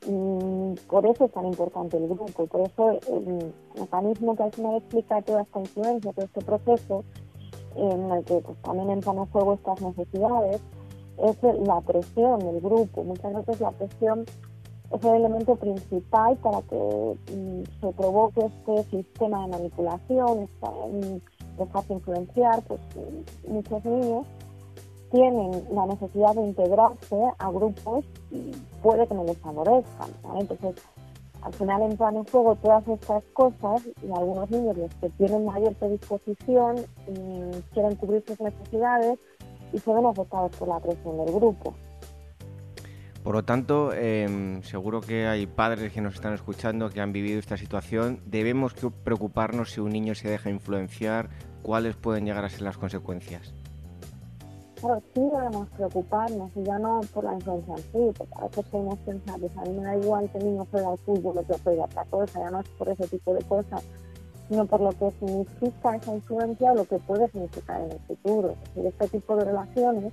[0.07, 4.77] mm, por eso es tan importante el grupo, por eso el mecanismo que al final
[4.77, 7.05] explica toda esta influencia, todo este proceso,
[7.77, 10.61] en el que pues, también entran en juego estas necesidades,
[11.19, 11.37] es
[11.67, 13.05] la presión del grupo.
[13.05, 14.25] Muchas veces la presión
[14.91, 20.49] es el elemento principal para que mm, se provoque este sistema de manipulación,
[21.59, 24.27] dejarse influenciar, pues mm, muchos niños
[25.11, 30.11] tienen la necesidad de integrarse a grupos y puede que no les favorezcan.
[30.39, 30.75] Entonces,
[31.43, 35.75] al final entran en juego todas estas cosas y algunos niños los que tienen mayor
[35.75, 36.77] predisposición
[37.73, 39.19] quieren cubrir sus necesidades
[39.73, 41.75] y se ven afectados por la presión del grupo.
[43.23, 47.39] Por lo tanto, em, seguro que hay padres que nos están escuchando que han vivido
[47.39, 48.21] esta situación.
[48.25, 51.29] Debemos preocuparnos si un niño se deja influenciar,
[51.63, 53.55] cuáles pueden llegar a ser las consecuencias.
[54.81, 58.65] Claro, sí debemos preocuparnos, y ya no por la influencia en sí, porque a veces
[58.67, 61.47] podemos pensar, pues a mí me da igual que el niño juegue al fútbol o
[61.47, 63.83] que juegue a otra cosa, ya no es por ese tipo de cosas,
[64.49, 68.51] sino por lo que significa esa influencia o lo que puede significar en el futuro.
[68.51, 70.13] Es decir, este tipo de relaciones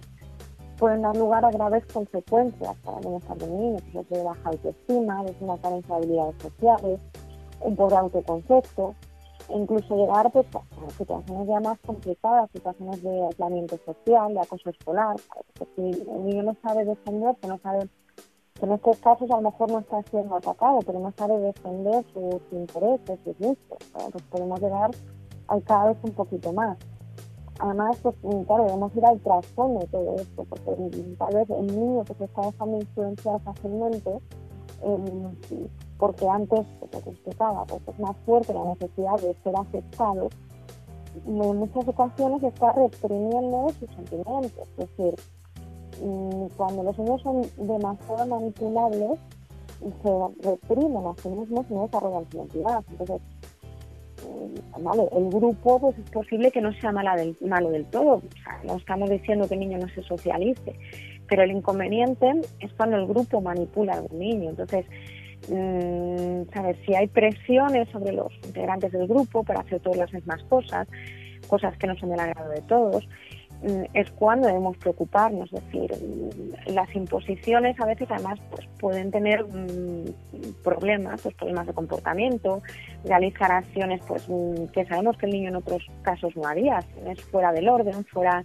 [0.78, 5.24] pueden dar lugar a graves consecuencias para el bienestar del niño, pues de baja autoestima,
[5.24, 7.00] de una carencia de habilidades sociales,
[7.62, 8.94] un pobre autoconcepto,
[9.50, 15.16] incluso llegar pues, a situaciones ya más complicadas, situaciones de aislamiento social, de acoso escolar.
[15.76, 17.88] si el niño no sabe defenderse, no sabe
[18.60, 22.04] que en estos casos a lo mejor no está siendo atacado, pero no sabe defender
[22.14, 23.78] sus intereses, sus gustos,
[24.12, 24.92] pues podemos llegar
[25.48, 26.78] al cada vez un poquito más.
[27.60, 32.04] Además, pues claro, debemos ir al trasfondo de todo esto, porque tal vez el niño
[32.04, 34.20] que se está dejando influenciar fácilmente,
[34.84, 35.68] eh,
[35.98, 40.30] porque antes, pues, lo explicaba, pues es más fuerte la necesidad de ser aceptado,
[41.26, 44.68] en muchas ocasiones está reprimiendo sus sentimientos.
[44.78, 45.16] Es decir,
[46.04, 49.20] mm, cuando los niños son demasiado manipulables,
[49.80, 52.84] se reprimen a sí mismos y no desarrollan su identidad.
[52.90, 53.22] Entonces,
[54.24, 58.22] mm, vale, el grupo pues es posible que no sea mala del, malo del todo.
[58.64, 60.76] no estamos diciendo que el niño no se socialice,
[61.30, 64.50] pero el inconveniente es cuando el grupo manipula a un niño.
[64.50, 64.86] Entonces,
[65.50, 66.44] mmm,
[66.86, 70.88] si hay presiones sobre los integrantes del grupo para hacer todas las mismas cosas,
[71.48, 73.08] cosas que no son del agrado de todos,
[73.62, 75.52] mm, es cuando debemos preocuparnos.
[75.54, 80.06] Es decir, mm, las imposiciones a veces además pues, pueden tener mm,
[80.64, 82.62] problemas, pues, problemas de comportamiento,
[83.06, 84.28] realizar acciones pues
[84.74, 88.44] que sabemos que el niño en otros casos no haría, es fuera del orden, fuera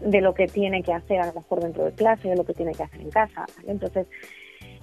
[0.00, 2.54] de lo que tiene que hacer a lo mejor dentro de clase, de lo que
[2.54, 3.46] tiene que hacer en casa.
[3.66, 4.06] Entonces,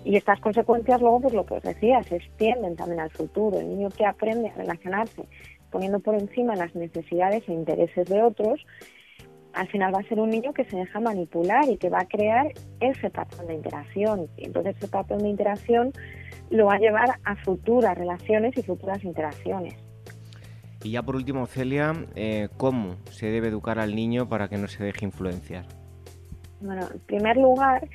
[0.06, 3.60] y estas consecuencias luego, pues lo que os decía, se extienden también al futuro.
[3.60, 5.24] El niño que aprende a relacionarse
[5.72, 8.66] poniendo por encima las necesidades e intereses de otros,
[9.54, 12.08] al final va a ser un niño que se deja manipular y que va a
[12.08, 14.28] crear ese patrón de interacción.
[14.38, 15.92] Y entonces ese patrón de interacción
[16.50, 19.76] lo va a llevar a futuras relaciones y futuras interacciones.
[20.84, 24.68] Y ya por último, Celia, eh, ¿cómo se debe educar al niño para que no
[24.68, 25.66] se deje influenciar?
[26.62, 27.88] Bueno, en primer lugar,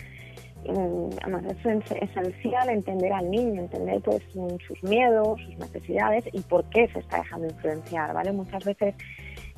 [0.64, 4.22] es esencial entender al niño, entender pues
[4.66, 8.32] sus miedos, sus necesidades y por qué se está dejando influenciar, ¿vale?
[8.32, 8.94] Muchas veces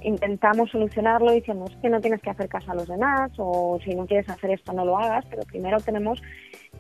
[0.03, 4.07] intentamos solucionarlo diciendo que no tienes que hacer caso a los demás o si no
[4.07, 6.21] quieres hacer esto no lo hagas, pero primero tenemos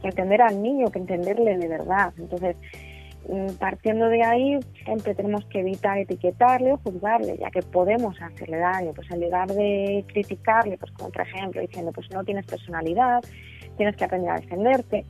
[0.03, 2.13] que entender al niño, que entenderle de verdad.
[2.19, 2.57] Entonces,
[3.29, 8.59] mm, partiendo de ahí, siempre tenemos que evitar etiquetarle o juzgarle, ya que podemos hacerle
[8.59, 8.93] daño.
[8.95, 13.23] Pues en lugar de criticarle, pues como por ejemplo diciendo, pues no tienes personalidad,
[13.77, 15.05] tienes que aprender a defenderte.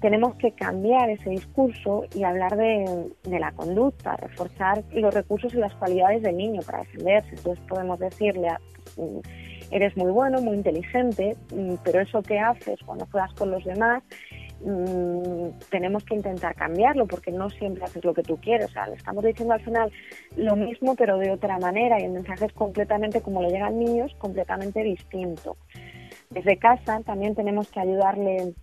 [0.00, 5.74] Tenemos que cambiar ese discurso y hablar de, la conducta, reforzar los recursos y las
[5.74, 7.30] cualidades del niño para defenderse.
[7.36, 8.48] Entonces podemos decirle,
[8.96, 9.18] mm,
[9.70, 14.02] eres muy bueno, muy inteligente, mm, pero eso que haces cuando juegas con los demás
[14.60, 18.66] mm, tenemos que intentar cambiarlo porque no siempre haces lo que tú quieres.
[18.66, 19.90] O sea, le estamos diciendo al final
[20.36, 23.78] lo mismo pero de otra manera y el mensaje es completamente como le llega al
[23.78, 25.56] niño, es completamente distinto.
[26.34, 28.54] Desde casa también tenemos que ayudarle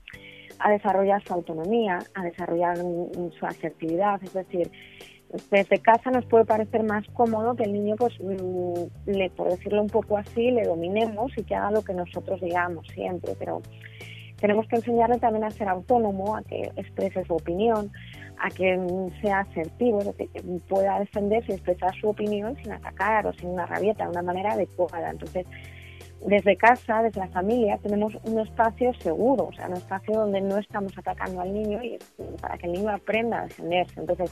[0.59, 4.69] a desarrollar su autonomía, a desarrollar su asertividad, es decir,
[5.49, 9.81] desde casa nos puede parecer más cómodo que el niño, pues, mm, le, por decirlo
[9.81, 13.61] un poco así, le dominemos y que haga lo que nosotros digamos siempre, pero
[14.41, 17.91] tenemos que enseñarle también a ser autónomo, a que exprese su opinión,
[18.39, 18.77] a que
[19.21, 20.27] sea asertivo, que
[20.67, 24.53] pueda defenderse y expresar su opinión sin atacar o sin una rabieta, de una manera
[24.53, 25.11] adecuada.
[25.11, 25.45] Entonces,
[26.25, 30.57] desde casa, desde la familia, tenemos un espacio seguro, o sea, un espacio donde no
[30.57, 31.97] estamos atacando al niño y
[32.39, 33.99] para que el niño aprenda a defenderse.
[33.99, 34.31] Entonces,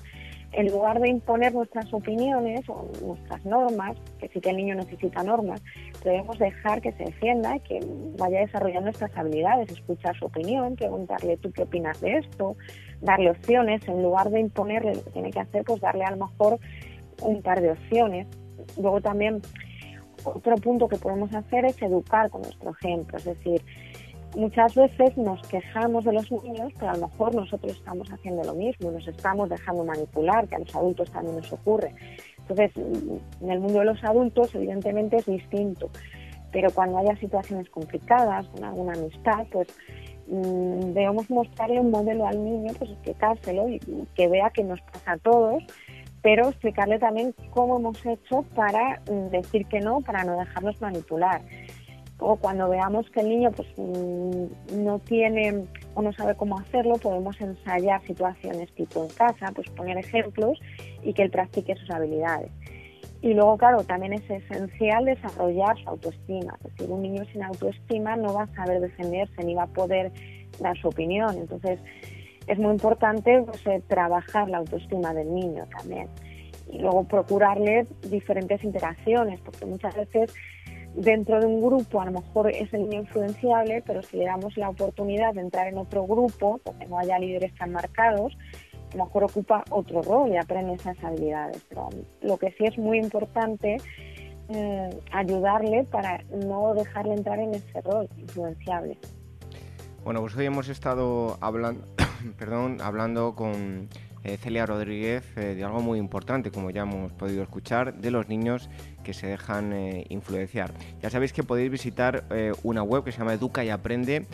[0.52, 5.24] en lugar de imponer nuestras opiniones o nuestras normas, que sí que el niño necesita
[5.24, 5.62] normas,
[6.04, 7.80] debemos dejar que se defienda que
[8.18, 12.56] vaya desarrollando nuestras habilidades, escuchar su opinión, preguntarle tú qué opinas de esto,
[13.02, 16.28] darle opciones, en lugar de imponerle lo que tiene que hacer, pues darle a lo
[16.28, 16.60] mejor
[17.22, 18.28] un par de opciones.
[18.78, 19.42] Luego también
[20.26, 23.62] otro punto que podemos hacer es educar con nuestro ejemplo, es decir,
[24.36, 28.54] muchas veces nos quejamos de los niños, pero a lo mejor nosotros estamos haciendo lo
[28.54, 31.94] mismo, nos estamos dejando manipular, que a los adultos también nos ocurre.
[32.40, 35.90] Entonces, en el mundo de los adultos, evidentemente es distinto,
[36.52, 39.68] pero cuando haya situaciones complicadas, con alguna amistad, pues
[40.28, 43.80] mm, debemos mostrarle un modelo al niño, pues explicárselo y
[44.16, 45.64] que vea que nos pasa a todos
[46.22, 51.42] pero explicarle también cómo hemos hecho para mm, decir que no, para no dejarnos manipular.
[52.22, 55.66] O cuando veamos que el niño pues, mm, no tiene
[55.96, 60.60] o no sabe cómo hacerlo, podemos ensayar situaciones tipo en casa, pues poner ejemplos
[61.04, 62.52] y que él practique sus habilidades.
[63.22, 66.58] Y luego, claro, también es esencial desarrollar su autoestima.
[66.64, 70.12] Es decir, un niño sin autoestima no va a saber defenderse ni va a poder
[70.60, 71.38] dar su opinión.
[71.38, 71.80] Entonces,
[72.50, 76.08] es muy importante pues, eh, trabajar la autoestima del niño también.
[76.72, 80.34] Y luego procurarle diferentes interacciones, porque muchas veces
[80.96, 84.58] dentro de un grupo a lo mejor es el niño influenciable, pero si le damos
[84.58, 88.36] la oportunidad de entrar en otro grupo, porque no haya líderes tan marcados,
[88.94, 91.64] a lo mejor ocupa otro rol y aprende esas habilidades.
[91.70, 91.90] Pero
[92.22, 93.78] lo que sí es muy importante
[94.50, 98.98] eh, ayudarle para no dejarle entrar en ese rol influenciable.
[100.04, 101.86] Bueno, pues hoy hemos estado hablando,
[102.38, 103.90] perdón, hablando con
[104.24, 108.28] eh, Celia Rodríguez eh, de algo muy importante, como ya hemos podido escuchar, de los
[108.28, 108.70] niños
[109.04, 109.74] que se dejan
[110.10, 110.74] influenciar.
[111.02, 112.26] Ya sabéis que podéis visitar
[112.64, 114.28] una web que se llama Educa y Aprende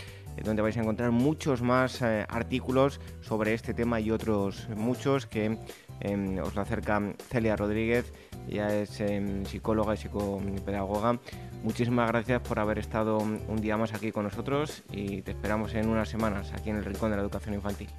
[0.44, 5.58] donde vais a encontrar muchos más eh, artículos sobre este tema y otros muchos que
[6.02, 8.12] em, os lo acerca Celia Rodríguez,
[8.50, 11.20] ella es em, psicóloga y psicopedagoga.
[11.66, 15.90] Muchísimas gracias por haber estado un día más aquí con nosotros y te esperamos en
[15.90, 17.90] unas semanas aquí en el Rincón de la Educación Infantil.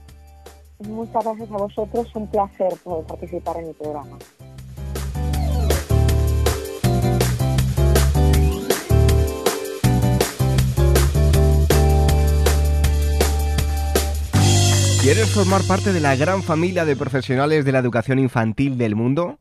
[0.79, 4.19] Muchas gracias a vosotros, un placer poder participar en el programa.
[15.03, 19.41] ¿Quieres formar parte de la gran familia de profesionales de la educación infantil del mundo?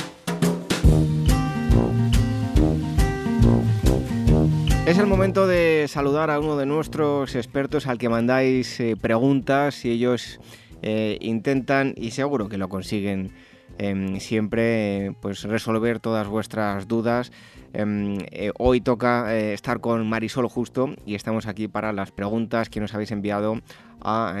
[4.85, 9.85] Es el momento de saludar a uno de nuestros expertos al que mandáis eh, preguntas
[9.85, 10.39] y ellos
[10.81, 13.31] eh, intentan, y seguro que lo consiguen
[13.77, 17.31] em, siempre, pues resolver todas vuestras dudas
[17.73, 22.79] Em, eh, hoy toca estar con Marisol Justo y estamos aquí para las preguntas que
[22.79, 23.61] nos habéis enviado
[24.01, 24.33] a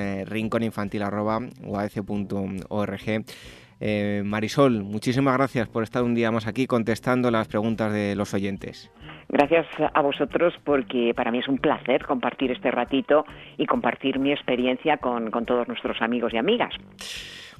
[3.79, 8.33] Eh, Marisol, muchísimas gracias por estar un día más aquí contestando las preguntas de los
[8.33, 8.91] oyentes.
[9.31, 13.23] Gracias a vosotros porque para mí es un placer compartir este ratito
[13.57, 16.73] y compartir mi experiencia con, todos nuestros amigos y amigas.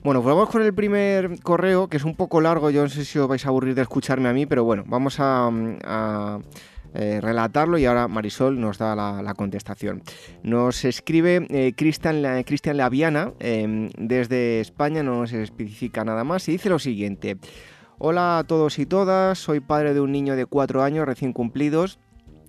[0.03, 3.19] Bueno, pues con el primer correo, que es un poco largo, yo no sé si
[3.19, 6.39] os vais a aburrir de escucharme a mí, pero bueno, vamos a,
[6.93, 10.01] eh, relatarlo y ahora Marisol nos da la, contestación.
[10.43, 12.21] Nos escribe eh, Cristian,
[12.77, 17.37] Laviana em, desde España, no nos especifica nada más, y dice lo siguiente.
[18.03, 21.99] Hola a todos y todas, soy padre de un niño de cuatro años recién cumplidos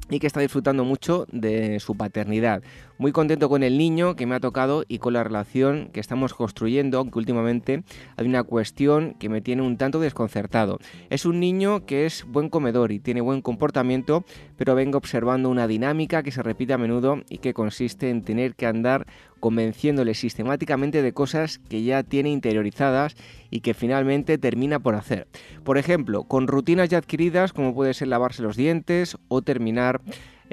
[0.09, 2.63] y que está disfrutando mucho de su paternidad.
[3.03, 6.35] Muy contento con el niño que me ha tocado y con la relación que estamos
[6.35, 7.83] construyendo, aunque últimamente
[8.17, 10.79] hay una cuestión que me tiene un tanto desconcertado.
[11.11, 14.25] Es un niño que es buen comedor y tiene buen comportamiento,
[14.57, 18.55] pero vengo observando una dinámica que se repite a menudo y que consiste en tener
[18.55, 19.09] que andar
[19.41, 23.17] convenciéndole sistemáticamente de cosas que ya tiene interiorizadas
[23.51, 25.27] y que finalmente termina por hacer.
[25.65, 30.01] Por ejemplo, con rutinas ya adquiridas como puede ser lavarse los dientes o terminar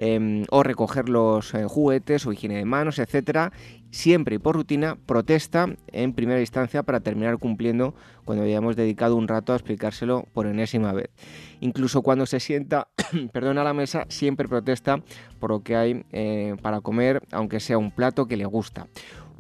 [0.01, 3.51] Em, o recoger los eh, juguetes o higiene de manos, etcétera,
[3.91, 7.93] siempre y por rutina protesta en primera instancia para terminar cumpliendo
[8.23, 11.09] cuando hayamos dedicado un rato a explicárselo por enésima vez.
[11.59, 12.87] Incluso cuando se sienta,
[13.33, 15.03] perdón, a la mesa, siempre protesta
[15.37, 18.87] por lo que hay eh, para comer, aunque sea un plato que le gusta.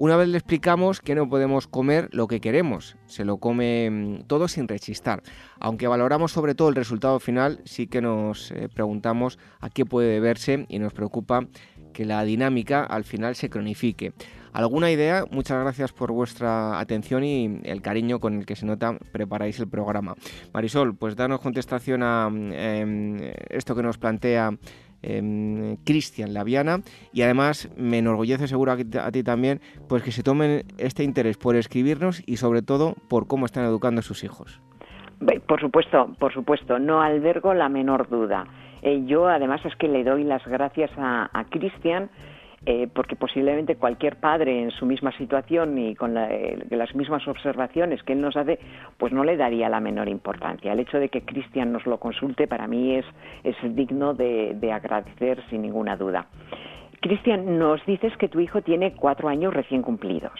[0.01, 4.27] Una vez le explicamos que no podemos comer lo que queremos, se lo come mm,
[4.27, 5.21] todo sin rechistar.
[5.59, 10.07] Aunque valoramos sobre todo el resultado final, sí que nos eh, preguntamos a qué puede
[10.07, 11.47] deberse y nos preocupa
[11.91, 14.13] que la dinámica al final se cronifique.
[14.53, 15.25] ¿Alguna idea?
[15.31, 19.67] Muchas gracias por vuestra atención y el cariño con el que se nota preparáis el
[19.67, 20.15] programa.
[20.53, 23.17] Marisol, pues danos contestación a mm, em,
[23.49, 24.57] esto que nos plantea
[25.01, 26.79] eh, Cristian Laviana
[27.13, 31.55] y además me enorgullece seguro a, ti también pues que se tomen este interés por
[31.55, 34.61] escribirnos y sobre todo por cómo están educando a sus hijos.
[35.47, 38.45] Por supuesto, por supuesto, no albergo la menor duda.
[38.81, 42.09] Eh, yo además es que le doy las gracias a, a Cristian
[42.65, 48.03] eh, porque posiblemente cualquier padre en su misma situación y con eh, las mismas observaciones
[48.03, 48.59] que él nos hace,
[48.97, 50.73] pues no le daría la menor importancia.
[50.73, 53.05] El hecho de que Cristian nos lo consulte para mí es,
[53.43, 56.27] es digno de, de agradecer sin ninguna duda.
[57.01, 60.33] Cristian, nos dices que tu hijo tiene cuatro años recién cumplidos.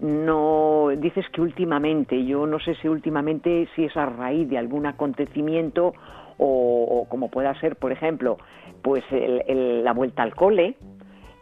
[0.00, 4.84] No dices que últimamente, yo no sé si últimamente si es a raíz de algún
[4.84, 5.94] acontecimiento
[6.36, 8.38] o, como pueda ser, por ejemplo,
[8.82, 10.74] pues la vuelta al cole,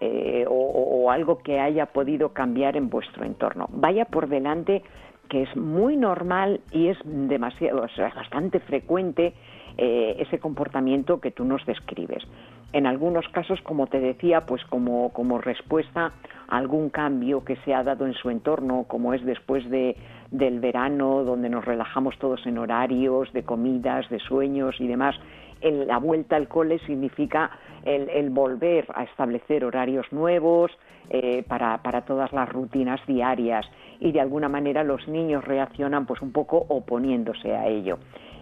[0.04, 3.68] eh, o, algo que haya podido cambiar en vuestro entorno.
[3.70, 4.82] Vaya por delante
[5.28, 7.86] que es muy normal y es demasiado,
[8.16, 9.32] bastante frecuente
[9.78, 12.24] eh, ese comportamiento que tú nos describes.
[12.72, 16.12] En algunos casos, como te decía, pues como, como respuesta
[16.48, 19.96] a algún cambio que se ha dado en su entorno, como es después de,
[20.32, 25.14] del verano, donde nos relajamos todos en horarios, de comidas, de sueños y demás,
[25.62, 27.50] la vuelta al cole significa
[27.84, 30.70] el, volver a establecer horarios nuevos
[31.10, 33.66] eh, para, todas las rutinas diarias
[34.00, 37.98] y de alguna manera los niños reaccionan pues un poco oponiéndose a ello.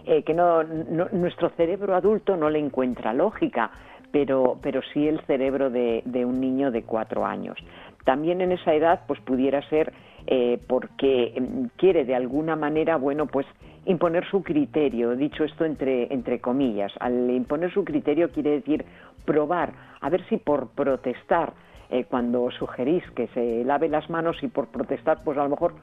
[0.07, 3.71] Eh, que no, nuestro cerebro adulto no le encuentra lógica,
[4.11, 7.59] pero, pero sí el cerebro de, de un niño de cuatro años.
[8.05, 9.93] También en esa edad pues pudiera ser
[10.27, 13.47] eh, porque mm, quiere de alguna manera, bueno, pues
[13.87, 16.93] imponer su criterio, dicho esto entre, entre comillas.
[17.01, 18.85] Al imponer su criterio quiere decir
[19.25, 21.53] probar, a ver si por protestar,
[21.91, 25.75] eh, cuando sugerís que se lave las manos y por protestar, pues a lo mejor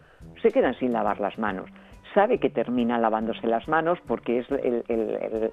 [0.42, 1.70] se quedan sin lavar las manos.
[2.14, 4.48] Sabe que termina lavándose las manos porque es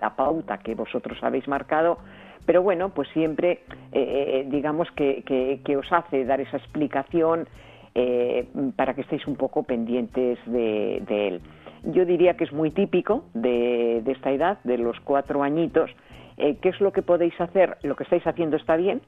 [0.01, 1.99] la pauta que vosotros habéis marcado,
[2.47, 5.25] pero bueno, pues siempre eh, digamos que,
[5.65, 7.49] que os hace dar esa explicación
[7.97, 11.41] eh, para que estéis un poco pendientes de, él.
[11.87, 15.91] Yo diría que es muy típico de, esta edad, de los cuatro añitos.
[16.37, 17.77] Eh, ¿Qué es lo que podéis hacer?
[17.83, 19.03] Lo que estáis haciendo está bien.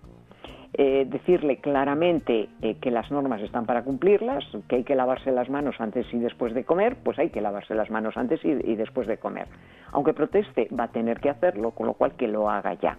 [0.79, 2.51] Eh, decirle claramente
[2.83, 6.53] que las normas están para cumplirlas, que hay que lavarse las manos antes y después
[6.53, 9.47] de comer, pues hay que lavarse las manos antes y después de comer.
[9.93, 12.99] Aunque proteste, va a tener que hacerlo, con lo cual que lo haga ya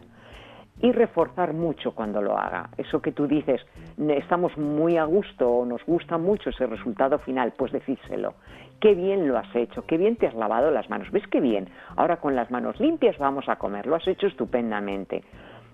[0.82, 2.70] y reforzar mucho cuando lo haga.
[2.78, 3.62] Eso que tú dices,
[3.98, 8.36] estamos muy a gusto o nos gusta mucho ese resultado final, pues decírselo.
[8.80, 11.10] Qué bien lo has hecho, qué bien te has lavado las manos.
[11.12, 11.70] ¿Ves qué bien?
[11.96, 15.24] Ahora con las manos limpias vamos a comer, lo has hecho estupendamente.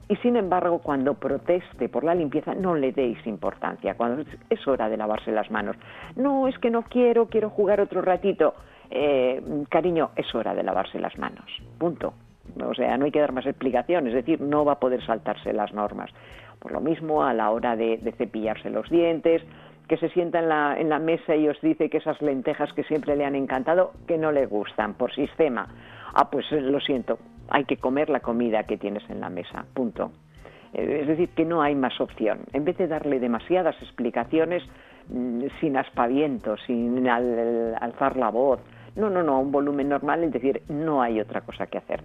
[0.10, 4.90] Y sin embargo, cuando proteste por la limpieza, no le deis importancia, cuando es hora
[4.90, 5.78] de lavarse las manos.
[6.16, 8.54] No, es que no quiero, quiero jugar otro ratito.
[8.90, 11.46] Eh, cariño, es hora de lavarse las manos.
[11.78, 12.14] Punto.
[12.62, 15.54] O sea, no hay que dar más explicación, es decir, no va a poder saltarse
[15.54, 16.12] las normas.
[16.60, 19.42] Por lo mismo, a la hora de, cepillarse los dientes,
[19.88, 22.84] que se sienta en la, en la mesa y os dice que esas lentejas que
[22.84, 25.68] siempre le han encantado, que no le gustan por sistema.
[26.14, 27.20] Ah, pues eh, lo siento,
[27.50, 30.12] hay que comer la comida que tienes en la mesa, punto.
[30.74, 32.40] Eh, es decir, que no hay más opción.
[32.54, 34.64] En vez de darle demasiadas explicaciones,
[35.10, 38.60] mm, sin aspavientos, sin alzar la voz,
[38.96, 42.02] no, no, no, a un volumen normal, es decir, no hay otra cosa que hacer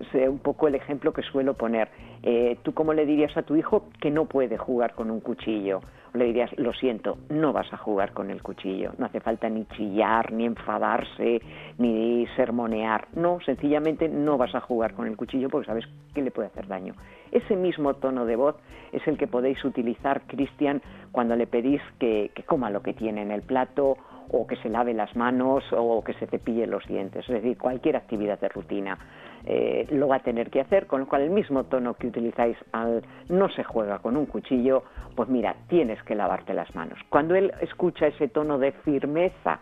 [0.00, 1.88] es un poco el ejemplo que suelo poner.
[2.22, 5.80] Eh, ¿Tú cómo le dirías a tu hijo que no puede jugar con un cuchillo?
[6.14, 8.92] le dirías, lo siento, no vas a jugar con el cuchillo.
[8.98, 11.40] No hace falta ni chillar, ni enfadarse,
[11.78, 13.08] ni sermonear.
[13.14, 15.84] No, sencillamente no vas a jugar con el cuchillo porque sabes
[16.14, 16.94] que le puede hacer daño.
[17.30, 18.56] Ese mismo tono de voz
[18.92, 20.82] es el que podéis utilizar, Cristian,
[21.12, 23.96] cuando le pedís que, que coma lo que tiene en el plato
[24.32, 27.96] o que se lave las manos o que se cepille los dientes, es decir, cualquier
[27.96, 28.98] actividad de rutina.
[29.44, 32.56] Eh, lo va a tener que hacer, con lo cual el mismo tono que utilizáis
[32.72, 34.84] al no se juega con un cuchillo,
[35.16, 36.98] pues mira, tienes que lavarte las manos.
[37.08, 39.60] Cuando él escucha ese tono de firmeza,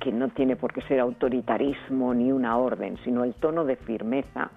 [0.00, 4.50] que no tiene por qué ser autoritarismo ni una orden, sino el tono de firmeza,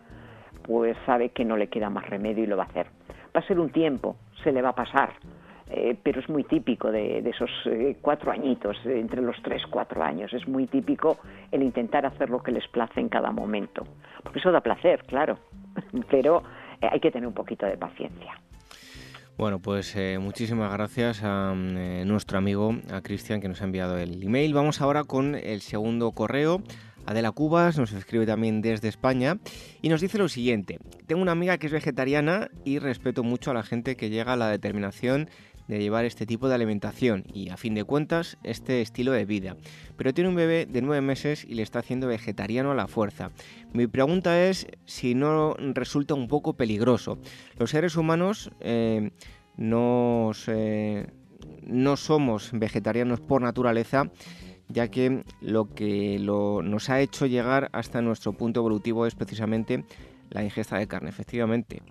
[0.63, 2.87] pues sabe que no le queda más remedio y lo va a hacer.
[3.35, 5.11] Va a ser un tiempo, se le va a pasar,
[5.67, 10.31] eh, pero es muy típico de, esos eh, cuatro añitos, entre los tres, cuatro años.
[10.33, 11.17] Es muy típico
[11.51, 13.83] el intentar hacer lo que les place en cada momento.
[14.21, 15.39] Porque eso da placer, claro,
[16.09, 16.43] pero
[16.81, 18.39] eh, hay que tener un poquito de paciencia.
[19.37, 24.53] Bueno, pues muchísimas gracias a nuestro amigo, a Cristian, que nos ha enviado el email.
[24.53, 26.61] Vamos ahora con el segundo correo.
[27.05, 29.37] Adela Cubas nos escribe también desde España
[29.81, 30.79] y nos dice lo siguiente.
[31.05, 34.37] Tengo una amiga que es vegetariana y respeto mucho a la gente que llega a
[34.37, 35.29] la determinación
[35.67, 39.57] de llevar este tipo de alimentación y, a fin de cuentas, este estilo de vida.
[39.97, 43.31] Pero tiene un bebé de nueve meses y le está haciendo vegetariano a la fuerza.
[43.73, 47.17] Mi pregunta es si no resulta un poco peligroso.
[47.57, 49.11] Los seres humanos eh,
[49.57, 50.31] no
[51.95, 54.11] somos vegetarianos por naturaleza
[54.67, 59.85] ya que lo que nos ha hecho llegar hasta nuestro punto evolutivo es precisamente
[60.29, 61.81] la ingesta de carne, efectivamente.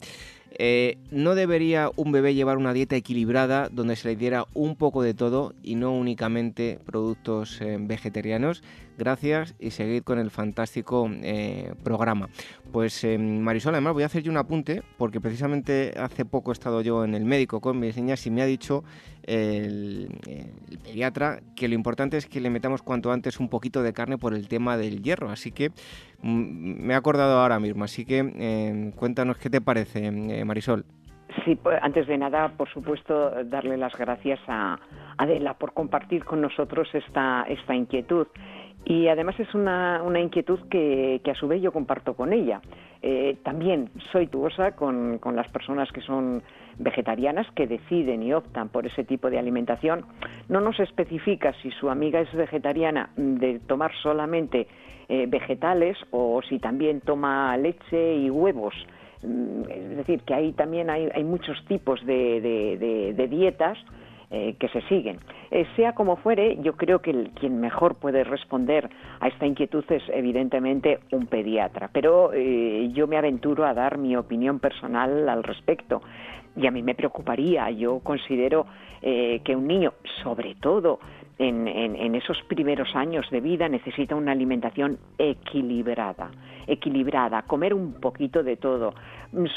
[0.56, 5.02] Eh, no debería un bebé llevar una dieta equilibrada donde se le diera un poco
[5.02, 8.62] de todo y no únicamente productos eh, vegetarianos.
[8.96, 12.28] Gracias y seguid con el fantástico eh, programa.
[12.72, 16.80] Pues Marisol, además voy a hacer yo un apunte porque precisamente hace poco he estado
[16.80, 18.84] yo en el médico con mis niñas y me ha dicho
[19.26, 20.08] el,
[20.82, 24.34] pediatra que lo importante es que le metamos cuanto antes un poquito de carne por
[24.34, 25.30] el tema del hierro.
[25.30, 25.70] Así que
[26.22, 27.84] mm, me he acordado ahora mismo.
[27.84, 30.84] Así que eh, cuéntanos qué te parece, eh, Marisol.
[31.44, 34.78] Sí, pues, antes de nada, por supuesto, darle las gracias a
[35.18, 38.26] Adela por compartir con nosotros esta, esta inquietud.
[38.86, 42.60] Y además es una, una inquietud que, a su vez yo comparto con ella.
[43.00, 46.42] Eh, también soy tuosa con, con las personas que son
[46.78, 50.04] vegetarianas que deciden y optan por ese tipo de alimentación.
[50.48, 54.66] No nos especifica si su amiga es vegetariana de tomar solamente
[55.08, 58.74] eh, vegetales o si también toma leche y huevos.
[59.22, 63.78] Mm, es decir, que ahí también hay, hay muchos tipos de, de dietas
[64.36, 65.20] eh, que se siguen.
[65.52, 70.02] Eh, sea como fuere, yo creo que quien mejor puede responder a esta inquietud es
[70.08, 76.02] evidentemente un pediatra, pero eh, yo me aventuro a dar mi opinión personal al respecto.
[76.56, 78.66] Y a mí me preocuparía, yo considero
[79.00, 80.98] que un niño, sobre todo
[81.38, 86.30] en, en, esos primeros años de vida necesita una alimentación equilibrada,
[86.66, 88.94] equilibrada, comer un poquito de todo,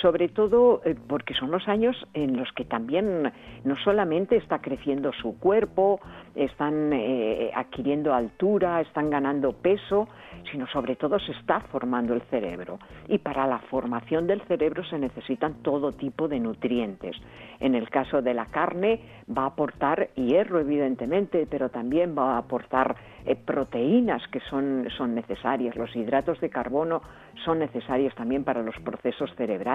[0.01, 3.31] sobre todo eh, porque son los años en los que también
[3.63, 5.99] no solamente está creciendo su cuerpo,
[6.35, 10.07] están eh, adquiriendo altura, están ganando peso,
[10.51, 12.79] sino sobre todo se está formando el cerebro.
[13.07, 17.15] Y para la formación del cerebro se necesitan todo tipo de nutrientes.
[17.59, 19.01] En el caso de la carne
[19.35, 25.15] va a aportar hierro, evidentemente, pero también va a aportar eh, proteínas que son, son
[25.15, 25.75] necesarias.
[25.75, 27.01] Los hidratos de carbono
[27.43, 29.66] son necesarios también para los procesos cerebrales,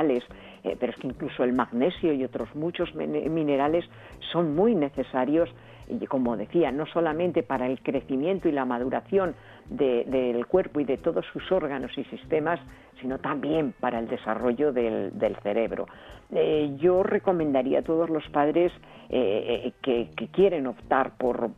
[0.65, 3.85] eh, pero es que incluso el magnesio y otros muchos minerales
[4.33, 5.49] son muy necesarios
[5.89, 9.35] y como decía, no solamente para el crecimiento y la maduración
[9.69, 12.61] del cuerpo y de todos sus órganos y sistemas,
[13.01, 15.87] sino también para el desarrollo del, cerebro.
[16.35, 18.73] Eh, yo recomendaría a todos los padres
[19.15, 21.51] eh, que, quieren optar por,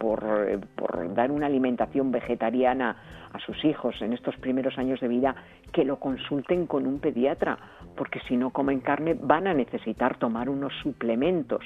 [1.14, 2.96] dar una alimentación vegetariana
[3.32, 5.36] a sus hijos en estos primeros años de vida,
[5.72, 7.56] que lo consulten con un pediatra,
[7.96, 11.64] porque si no comen carne van a necesitar tomar unos suplementos.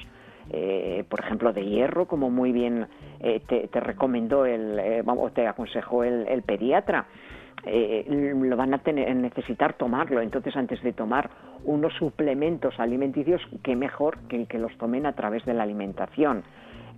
[0.51, 2.87] Eh, por ejemplo, de hierro, como muy bien
[3.19, 7.07] te, recomendó el, vamos, te aconsejó el pediatra.
[7.65, 10.21] Eh, lo van a tener, necesitar tomarlo.
[10.21, 11.29] Entonces, antes de tomar
[11.65, 16.43] unos suplementos alimenticios, qué mejor que, que los tomen a través de la alimentación.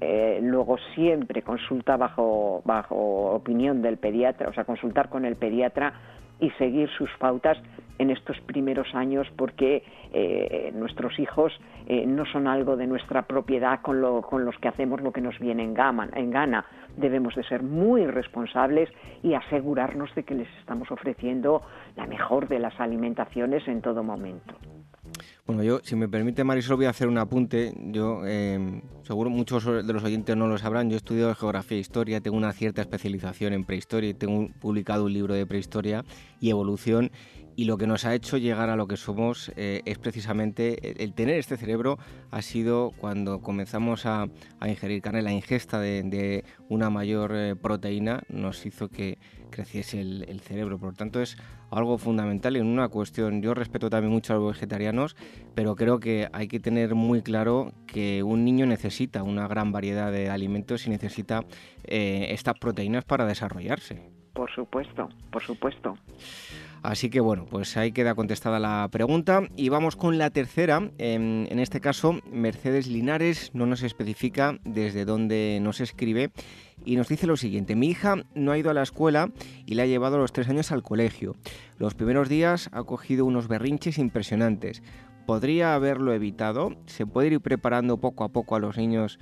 [0.03, 2.95] Eh, luego siempre consulta bajo, bajo
[3.36, 5.93] opinión del pediatra, o sea, consultar con el pediatra
[6.42, 7.58] y seguir sus pautas
[8.00, 11.54] en estos primeros años porque eh, nuestros hijos
[11.86, 15.22] eh, no son algo de nuestra propiedad con, lo, con los que hacemos lo que
[15.22, 15.76] nos viene en,
[16.16, 16.66] en gana.
[16.98, 18.89] Debemos de ser muy responsables
[19.22, 21.62] y asegurarnos de que les estamos ofreciendo
[21.96, 24.56] la mejor de las alimentaciones en todo momento.
[25.52, 27.74] Bueno, yo, si me permite, Marisol, voy a hacer un apunte.
[27.78, 31.82] Yo, em, seguro muchos de los oyentes no lo sabrán, yo he estudiado geografía e
[31.82, 36.06] historia, tengo una cierta especialización en prehistoria y tengo publicado un libro de prehistoria
[36.39, 37.12] y evolución
[37.58, 41.14] y lo que nos ha hecho llegar a lo que somos eh, es precisamente el,
[41.14, 41.99] tener este cerebro
[42.32, 44.28] ha sido cuando comenzamos a,
[44.66, 49.18] ingerir carne, la ingesta de, una mayor eh, proteína nos hizo que
[49.49, 50.80] creciese el, cerebro.
[50.80, 51.38] Por lo tanto es
[51.72, 55.15] algo fundamental y en una cuestión, yo respeto también mucho a los vegetarianos,
[55.55, 60.11] pero creo que hay que tener muy claro que un niño necesita una gran variedad
[60.11, 61.45] de alimentos y necesita
[61.84, 64.11] eh, estas proteínas para desarrollarse.
[64.34, 65.97] Por supuesto, por supuesto.
[66.84, 69.44] Así que bueno, pues ahí queda contestada la pregunta.
[69.56, 70.90] Y vamos con la tercera.
[70.98, 76.32] En, este caso, Mercedes Linares no nos especifica desde dónde nos escribe
[76.84, 77.76] y nos dice lo siguiente.
[77.76, 79.32] Mi hija no ha ido a la escuela
[79.66, 81.36] y le ha llevado los tres años al colegio.
[81.78, 84.82] Los primeros días ha cogido unos berrinches impresionantes.
[85.28, 86.76] ¿Podría haberlo evitado?
[86.88, 89.20] ¿Se puede ir preparando poco a poco a los niños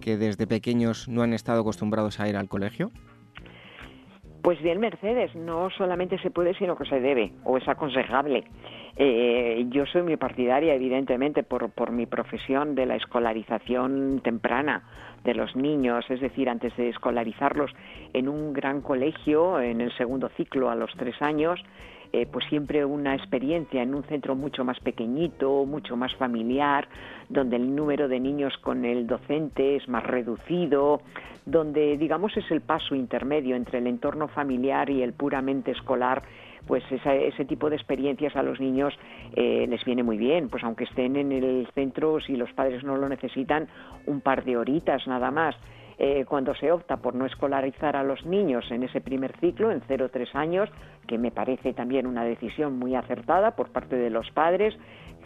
[0.00, 2.90] que desde pequeños no han estado acostumbrados a ir al colegio?
[4.42, 8.42] Pues bien, Mercedes, no solamente se puede, sino que se debe, o es aconsejable.
[8.96, 14.82] Eh, yo soy muy partidaria, evidentemente, por, por mi profesión de la escolarización temprana
[15.22, 17.70] de los niños, es decir, antes de escolarizarlos
[18.14, 21.60] en un gran colegio, en el segundo ciclo a los tres años,
[22.12, 26.88] eh, pues siempre una experiencia en un centro mucho más pequeñito, mucho más familiar,
[27.28, 31.00] donde el número de niños con el docente es más reducido,
[31.46, 36.22] donde digamos es el paso intermedio entre el entorno familiar y el puramente escolar
[36.66, 38.94] pues ese tipo de experiencias a los niños
[39.34, 42.96] eh, les viene muy bien, pues aunque estén en el centro, si los padres no
[42.96, 43.68] lo necesitan,
[44.06, 45.56] un par de horitas nada más.
[46.04, 49.82] Eh, cuando se opta por no escolarizar a los niños en ese primer ciclo, en
[49.82, 50.68] 0-3 años,
[51.06, 54.74] que me parece también una decisión muy acertada por parte de los padres,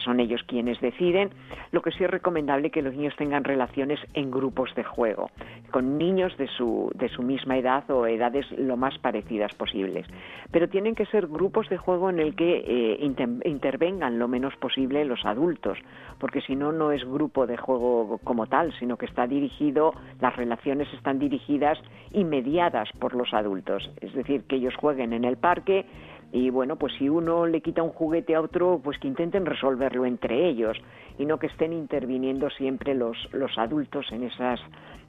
[0.03, 1.31] son ellos quienes deciden.
[1.73, 5.31] Lo que sí es recomendable que los niños tengan relaciones en grupos de juego,
[5.71, 10.07] con niños de su, de su misma edad o edades lo más parecidas posibles.
[10.51, 15.05] Pero tienen que ser grupos de juego en el que eh, intervengan lo menos posible
[15.05, 15.79] los adultos,
[16.19, 20.37] porque si no, no es grupo de juego como tal, sino que está dirigido, las
[20.37, 21.79] relaciones están dirigidas
[22.13, 23.91] y mediadas por los adultos.
[24.01, 25.87] Es decir, que ellos jueguen en el parque,
[26.33, 30.05] y bueno, pues si uno le quita un juguete a otro, pues que intenten resolverlo
[30.05, 30.77] entre ellos
[31.19, 34.61] y no que estén interviniendo siempre los, los adultos en esas,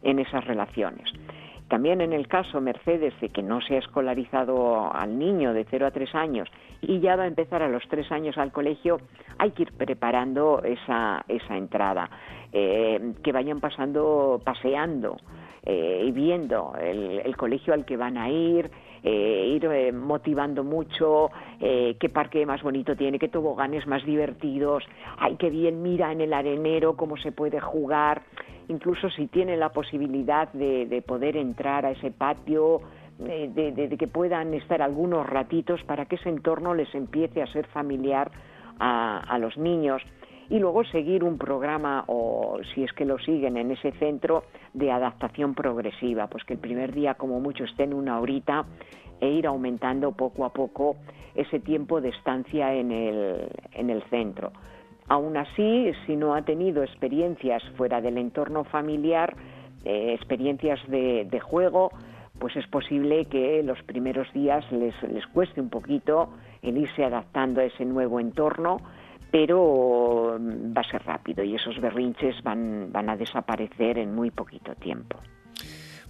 [0.04, 1.12] en esas relaciones.
[1.68, 5.88] También en el caso, Mercedes, de que no se ha escolarizado al niño de 0
[5.88, 6.50] a 3 años
[6.82, 9.00] y ya va a empezar a los 3 años al colegio,
[9.38, 12.10] hay que ir preparando esa, esa entrada,
[12.54, 15.18] eh, que vayan pasando, paseando
[15.64, 18.72] eh, y viendo el, el colegio al que van a ir,
[19.10, 21.32] eh, ir eh, motivando mucho,
[21.62, 24.84] eh, qué parque más bonito tiene, qué toboganes más divertidos,
[25.18, 28.24] ay, qué bien mira en el arenero cómo se puede jugar,
[28.68, 32.82] incluso si tiene la posibilidad de, poder entrar a ese patio,
[33.18, 38.30] de, que puedan estar algunos ratitos para que ese entorno les empiece a ser familiar
[38.80, 40.04] a los niños
[40.50, 44.44] y luego seguir un programa o si es que lo siguen en ese centro
[44.74, 48.66] de adaptación progresiva, pues que el primer día como mucho estén una horita
[49.20, 50.96] e ir aumentando poco a poco
[51.36, 54.52] ese tiempo de estancia en el, en el centro.
[55.08, 59.36] Aún así, si no ha tenido experiencias fuera del entorno familiar,
[59.86, 61.92] eh, experiencias de, de, juego,
[62.40, 66.30] pues es posible que los primeros días les, les cueste un poquito
[66.62, 68.80] el irse adaptando a ese nuevo entorno
[69.32, 74.32] pero mm, va a ser rápido y esos berrinches van, van a desaparecer en muy
[74.32, 75.18] poquito tiempo.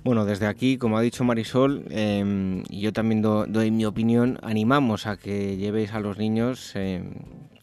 [0.07, 5.17] Bueno, desde aquí, como ha dicho Marisol, y yo también doy mi opinión, animamos a
[5.17, 7.11] que llevéis a los niños em,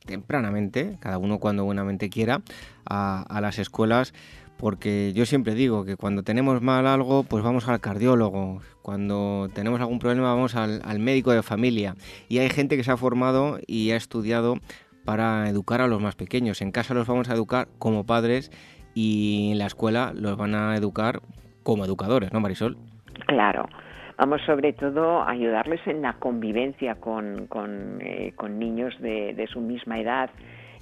[0.05, 2.43] tempranamente, cada uno cuando buenamente quiera,
[2.85, 4.13] a, las escuelas,
[4.59, 9.81] porque yo siempre digo que cuando tenemos mal algo, pues vamos al cardiólogo, cuando tenemos
[9.81, 11.97] algún problema vamos al médico de familia,
[12.29, 14.59] y hay gente que se ha formado y ha estudiado
[15.05, 16.63] para educar a los más pequeños.
[16.63, 18.51] En casa los vamos a educar como padres
[18.95, 21.21] y en la escuela los van a educar
[21.63, 22.77] como educadores, ¿no, Marisol?
[23.27, 23.67] Claro.
[24.17, 29.99] Vamos sobre todo a ayudarles en la convivencia con, con, eh, niños de, su misma
[29.99, 30.31] edad,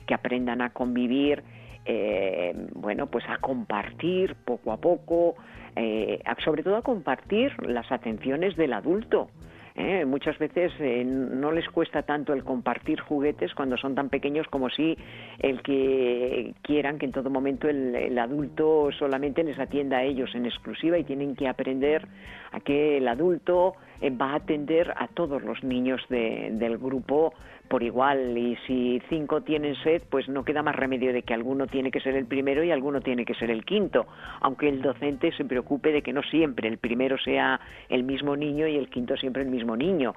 [0.07, 1.43] que aprendan a convivir,
[1.87, 5.37] eh, bueno, pues a compartir poco a poco,
[5.77, 9.31] eh, sobre todo a compartir las atenciones del adulto.
[9.75, 10.05] ¿Eh?
[10.05, 14.71] Muchas veces eh, no les cuesta tanto el compartir juguetes cuando son tan pequeños como
[14.71, 14.97] si
[15.39, 20.47] el que quieran que en todo momento el, adulto solamente les atienda a ellos en
[20.47, 22.07] exclusiva y tienen que aprender
[22.53, 23.75] a que el adulto
[24.11, 27.35] va a atender a todos los niños del grupo
[27.69, 31.67] por igual y si cinco tienen sed, pues no queda más remedio de que alguno
[31.67, 34.07] tiene que ser el primero y alguno tiene que ser el quinto,
[34.41, 38.67] aunque el docente se preocupe de que no siempre el primero sea el mismo niño
[38.67, 40.15] y el quinto siempre el mismo niño.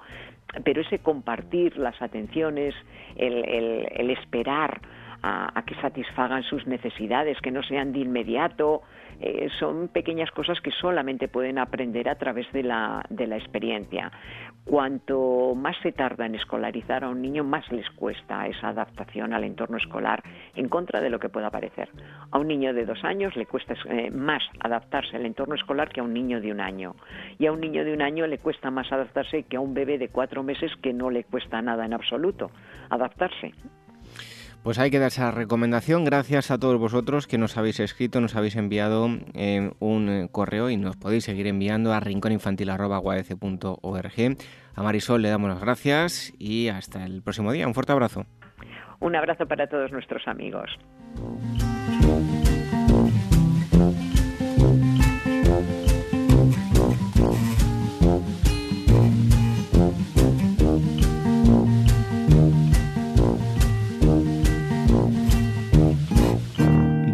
[0.64, 2.74] Pero ese compartir las atenciones,
[3.16, 4.80] el, esperar
[5.22, 8.82] a, que satisfagan sus necesidades, que no sean de inmediato,
[9.20, 14.12] eh, son pequeñas cosas que solamente pueden aprender a través de la, de la experiencia.
[14.64, 19.44] Cuanto más se tarda en escolarizar a un niño, más les cuesta esa adaptación al
[19.44, 20.22] entorno escolar,
[20.54, 21.88] en contra de lo que pueda parecer.
[22.32, 26.00] A un niño de dos años le cuesta eh, más adaptarse al entorno escolar que
[26.00, 26.96] a un niño de un año.
[27.38, 29.98] Y a un niño de un año le cuesta más adaptarse que a un bebé
[29.98, 32.50] de cuatro meses que no le cuesta nada en absoluto
[32.90, 33.52] adaptarse.
[34.66, 36.04] Pues hay que dar esa recomendación.
[36.04, 40.70] Gracias a todos vosotros que nos habéis escrito, nos habéis enviado eh, un eh, correo
[40.70, 44.36] y nos podéis seguir enviando a rincóninfantil.org.
[44.74, 47.68] A Marisol le damos las gracias y hasta el próximo día.
[47.68, 48.26] Un fuerte abrazo.
[48.98, 50.68] Un abrazo para todos nuestros amigos.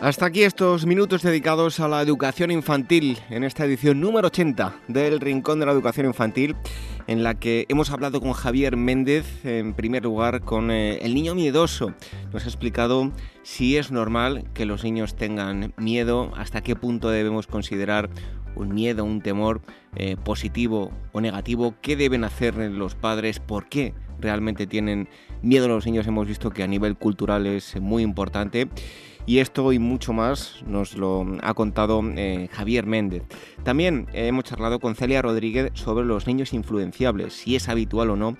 [0.00, 5.20] Hasta aquí estos minutos dedicados a la educación infantil en esta edición número 80 del
[5.20, 6.56] Rincón de la Educación Infantil,
[7.06, 11.34] en la que hemos hablado con Javier Méndez, en primer lugar con eh, el niño
[11.34, 11.92] miedoso.
[12.32, 17.46] Nos ha explicado si es normal que los niños tengan miedo, hasta qué punto debemos
[17.46, 18.08] considerar
[18.56, 19.60] un miedo, un temor
[19.96, 25.10] eh, positivo o negativo, qué deben hacer los padres, por qué realmente tienen
[25.42, 26.06] miedo los niños.
[26.06, 28.70] Hemos visto que a nivel cultural es muy importante.
[29.30, 33.22] Y esto y mucho más nos lo ha contado eh, Javier Méndez.
[33.62, 38.36] También hemos charlado con Celia Rodríguez sobre los niños influenciables, si es habitual o no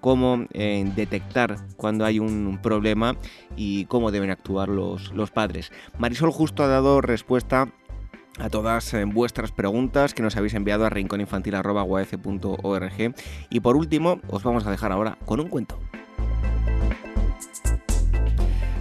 [0.00, 3.16] cómo eh, detectar cuando hay un problema
[3.56, 5.72] y cómo deben actuar los, los padres.
[5.96, 7.72] Marisol justo ha dado respuesta
[8.38, 13.14] a todas eh, vuestras preguntas que nos habéis enviado a rinconinfantil.org
[13.48, 15.78] y por último os vamos a dejar ahora con un cuento.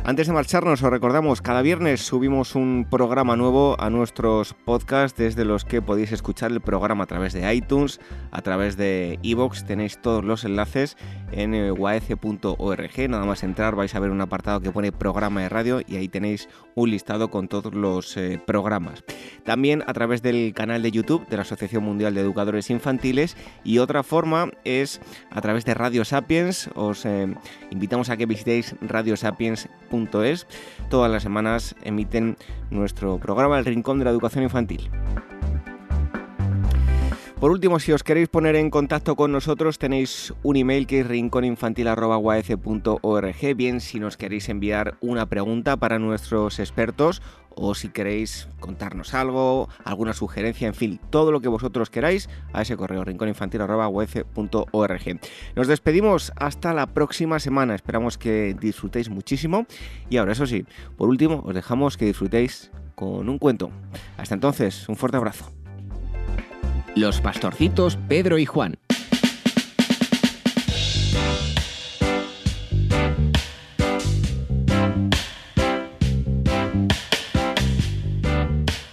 [0.06, 5.46] Antes de marcharnos, os recordamos, cada viernes subimos un programa nuevo a nuestros podcasts desde
[5.46, 10.02] los que podéis escuchar el programa a través de iTunes, a través de iVoox, tenéis
[10.02, 10.98] todos los enlaces
[11.32, 11.72] en eh,
[13.08, 16.10] nada más entrar vais a ver un apartado que pone programa de radio y ahí
[16.10, 19.06] tenéis un listado con todos los eh, programas.
[19.46, 23.78] También a través del canal de YouTube de la Asociación Mundial de Educadores Infantiles y
[23.78, 25.00] otra forma es
[25.32, 27.34] a través de Radio Sapiens, os eh,
[27.72, 29.70] invitamos a que visitéis Radio Sapiens
[30.90, 32.36] Todas las semanas emiten
[32.72, 34.90] nuestro programa El Rincón de la Educación Infantil.
[37.40, 41.08] Por último, si os queréis poner en contacto con nosotros, tenéis un email que es
[41.08, 43.56] rincóninfantil.org.
[43.56, 47.22] Bien, si nos queréis enviar una pregunta para nuestros expertos
[47.56, 52.62] o si queréis contarnos algo, alguna sugerencia, en fin, todo lo que vosotros queráis a
[52.62, 55.20] ese correo rincóninfantil.org.
[55.56, 57.76] Nos despedimos hasta la próxima semana.
[57.76, 59.66] Esperamos que disfrutéis muchísimo.
[60.10, 60.66] Y ahora, eso sí,
[60.98, 63.72] por último, os dejamos que disfrutéis con un cuento.
[64.18, 65.52] Hasta entonces, un fuerte abrazo.
[66.96, 68.78] Los pastorcitos Pedro y Juan.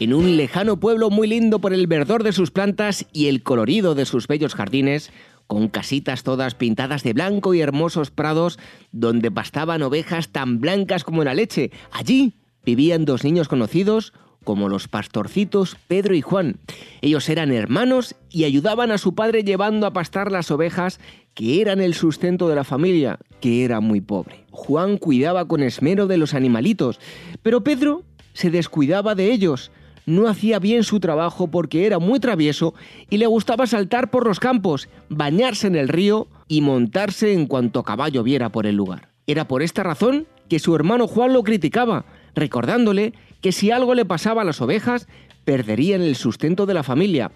[0.00, 3.94] En un lejano pueblo muy lindo por el verdor de sus plantas y el colorido
[3.94, 5.12] de sus bellos jardines,
[5.46, 8.58] con casitas todas pintadas de blanco y hermosos prados
[8.92, 12.32] donde pastaban ovejas tan blancas como la leche, allí
[12.64, 16.56] vivían dos niños conocidos, como los pastorcitos Pedro y Juan.
[17.02, 20.98] Ellos eran hermanos y ayudaban a su padre llevando a pastar las ovejas
[21.34, 24.46] que eran el sustento de la familia, que era muy pobre.
[24.50, 26.98] Juan cuidaba con esmero de los animalitos,
[27.42, 29.70] pero Pedro se descuidaba de ellos.
[30.10, 32.74] No hacía bien su trabajo porque era muy travieso
[33.10, 37.84] y le gustaba saltar por los campos, bañarse en el río y montarse en cuanto
[37.84, 39.10] caballo viera por el lugar.
[39.28, 44.04] Era por esta razón que su hermano Juan lo criticaba, recordándole que si algo le
[44.04, 45.06] pasaba a las ovejas,
[45.44, 47.30] perderían el sustento de la familia.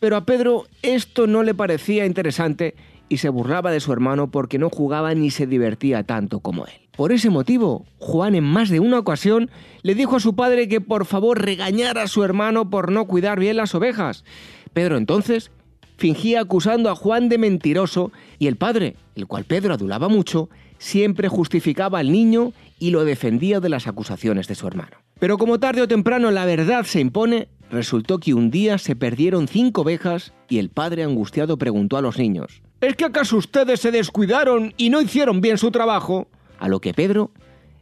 [0.00, 2.74] Pero a Pedro esto no le parecía interesante
[3.08, 6.72] y se burlaba de su hermano porque no jugaba ni se divertía tanto como él.
[6.96, 9.50] Por ese motivo, Juan en más de una ocasión
[9.82, 13.38] le dijo a su padre que por favor regañara a su hermano por no cuidar
[13.38, 14.24] bien las ovejas.
[14.72, 15.50] Pedro entonces
[15.96, 20.48] fingía acusando a Juan de mentiroso y el padre, el cual Pedro adulaba mucho,
[20.78, 24.96] siempre justificaba al niño y lo defendía de las acusaciones de su hermano.
[25.18, 29.48] Pero como tarde o temprano la verdad se impone, resultó que un día se perdieron
[29.48, 33.90] cinco ovejas y el padre angustiado preguntó a los niños, ¿Es que acaso ustedes se
[33.90, 36.28] descuidaron y no hicieron bien su trabajo?
[36.58, 37.32] A lo que Pedro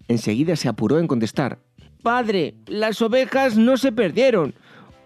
[0.08, 1.58] enseguida se apuró en contestar,
[2.02, 4.54] Padre, las ovejas no se perdieron.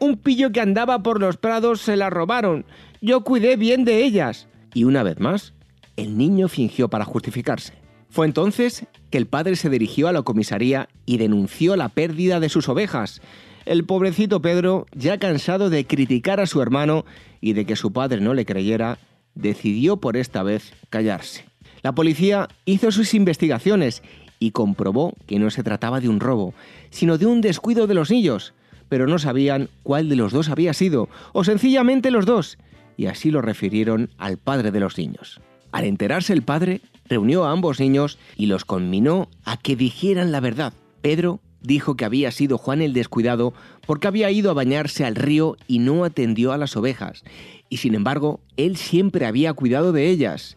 [0.00, 2.66] Un pillo que andaba por los prados se las robaron.
[3.00, 4.48] Yo cuidé bien de ellas.
[4.74, 5.54] Y una vez más,
[5.96, 7.72] el niño fingió para justificarse.
[8.10, 12.50] Fue entonces que el padre se dirigió a la comisaría y denunció la pérdida de
[12.50, 13.22] sus ovejas.
[13.64, 17.04] El pobrecito Pedro, ya cansado de criticar a su hermano
[17.40, 18.98] y de que su padre no le creyera,
[19.40, 21.44] decidió por esta vez callarse.
[21.82, 24.02] La policía hizo sus investigaciones
[24.38, 26.54] y comprobó que no se trataba de un robo,
[26.90, 28.54] sino de un descuido de los niños,
[28.88, 32.58] pero no sabían cuál de los dos había sido, o sencillamente los dos,
[32.96, 35.40] y así lo refirieron al padre de los niños.
[35.72, 40.40] Al enterarse el padre, reunió a ambos niños y los conminó a que dijeran la
[40.40, 40.72] verdad.
[41.00, 43.54] Pedro dijo que había sido Juan el descuidado
[43.86, 47.24] porque había ido a bañarse al río y no atendió a las ovejas,
[47.68, 50.56] y sin embargo él siempre había cuidado de ellas.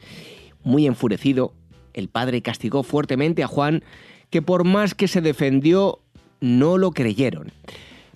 [0.64, 1.54] Muy enfurecido,
[1.94, 3.84] el padre castigó fuertemente a Juan,
[4.30, 6.00] que por más que se defendió,
[6.40, 7.52] no lo creyeron.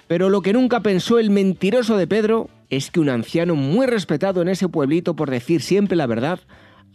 [0.08, 4.42] Pero lo que nunca pensó el mentiroso de Pedro es que un anciano muy respetado
[4.42, 6.40] en ese pueblito por decir siempre la verdad,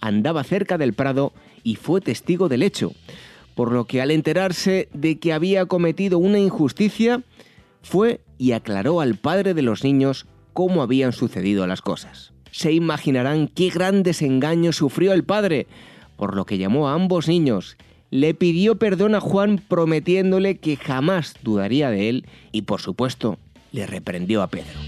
[0.00, 1.32] andaba cerca del prado
[1.62, 2.92] y fue testigo del hecho,
[3.54, 7.22] por lo que al enterarse de que había cometido una injusticia,
[7.82, 12.32] fue y aclaró al padre de los niños cómo habían sucedido las cosas.
[12.50, 15.66] Se imaginarán qué gran desengaño sufrió el padre,
[16.16, 17.76] por lo que llamó a ambos niños,
[18.10, 23.38] le pidió perdón a Juan prometiéndole que jamás dudaría de él y por supuesto
[23.72, 24.78] le reprendió a Pedro.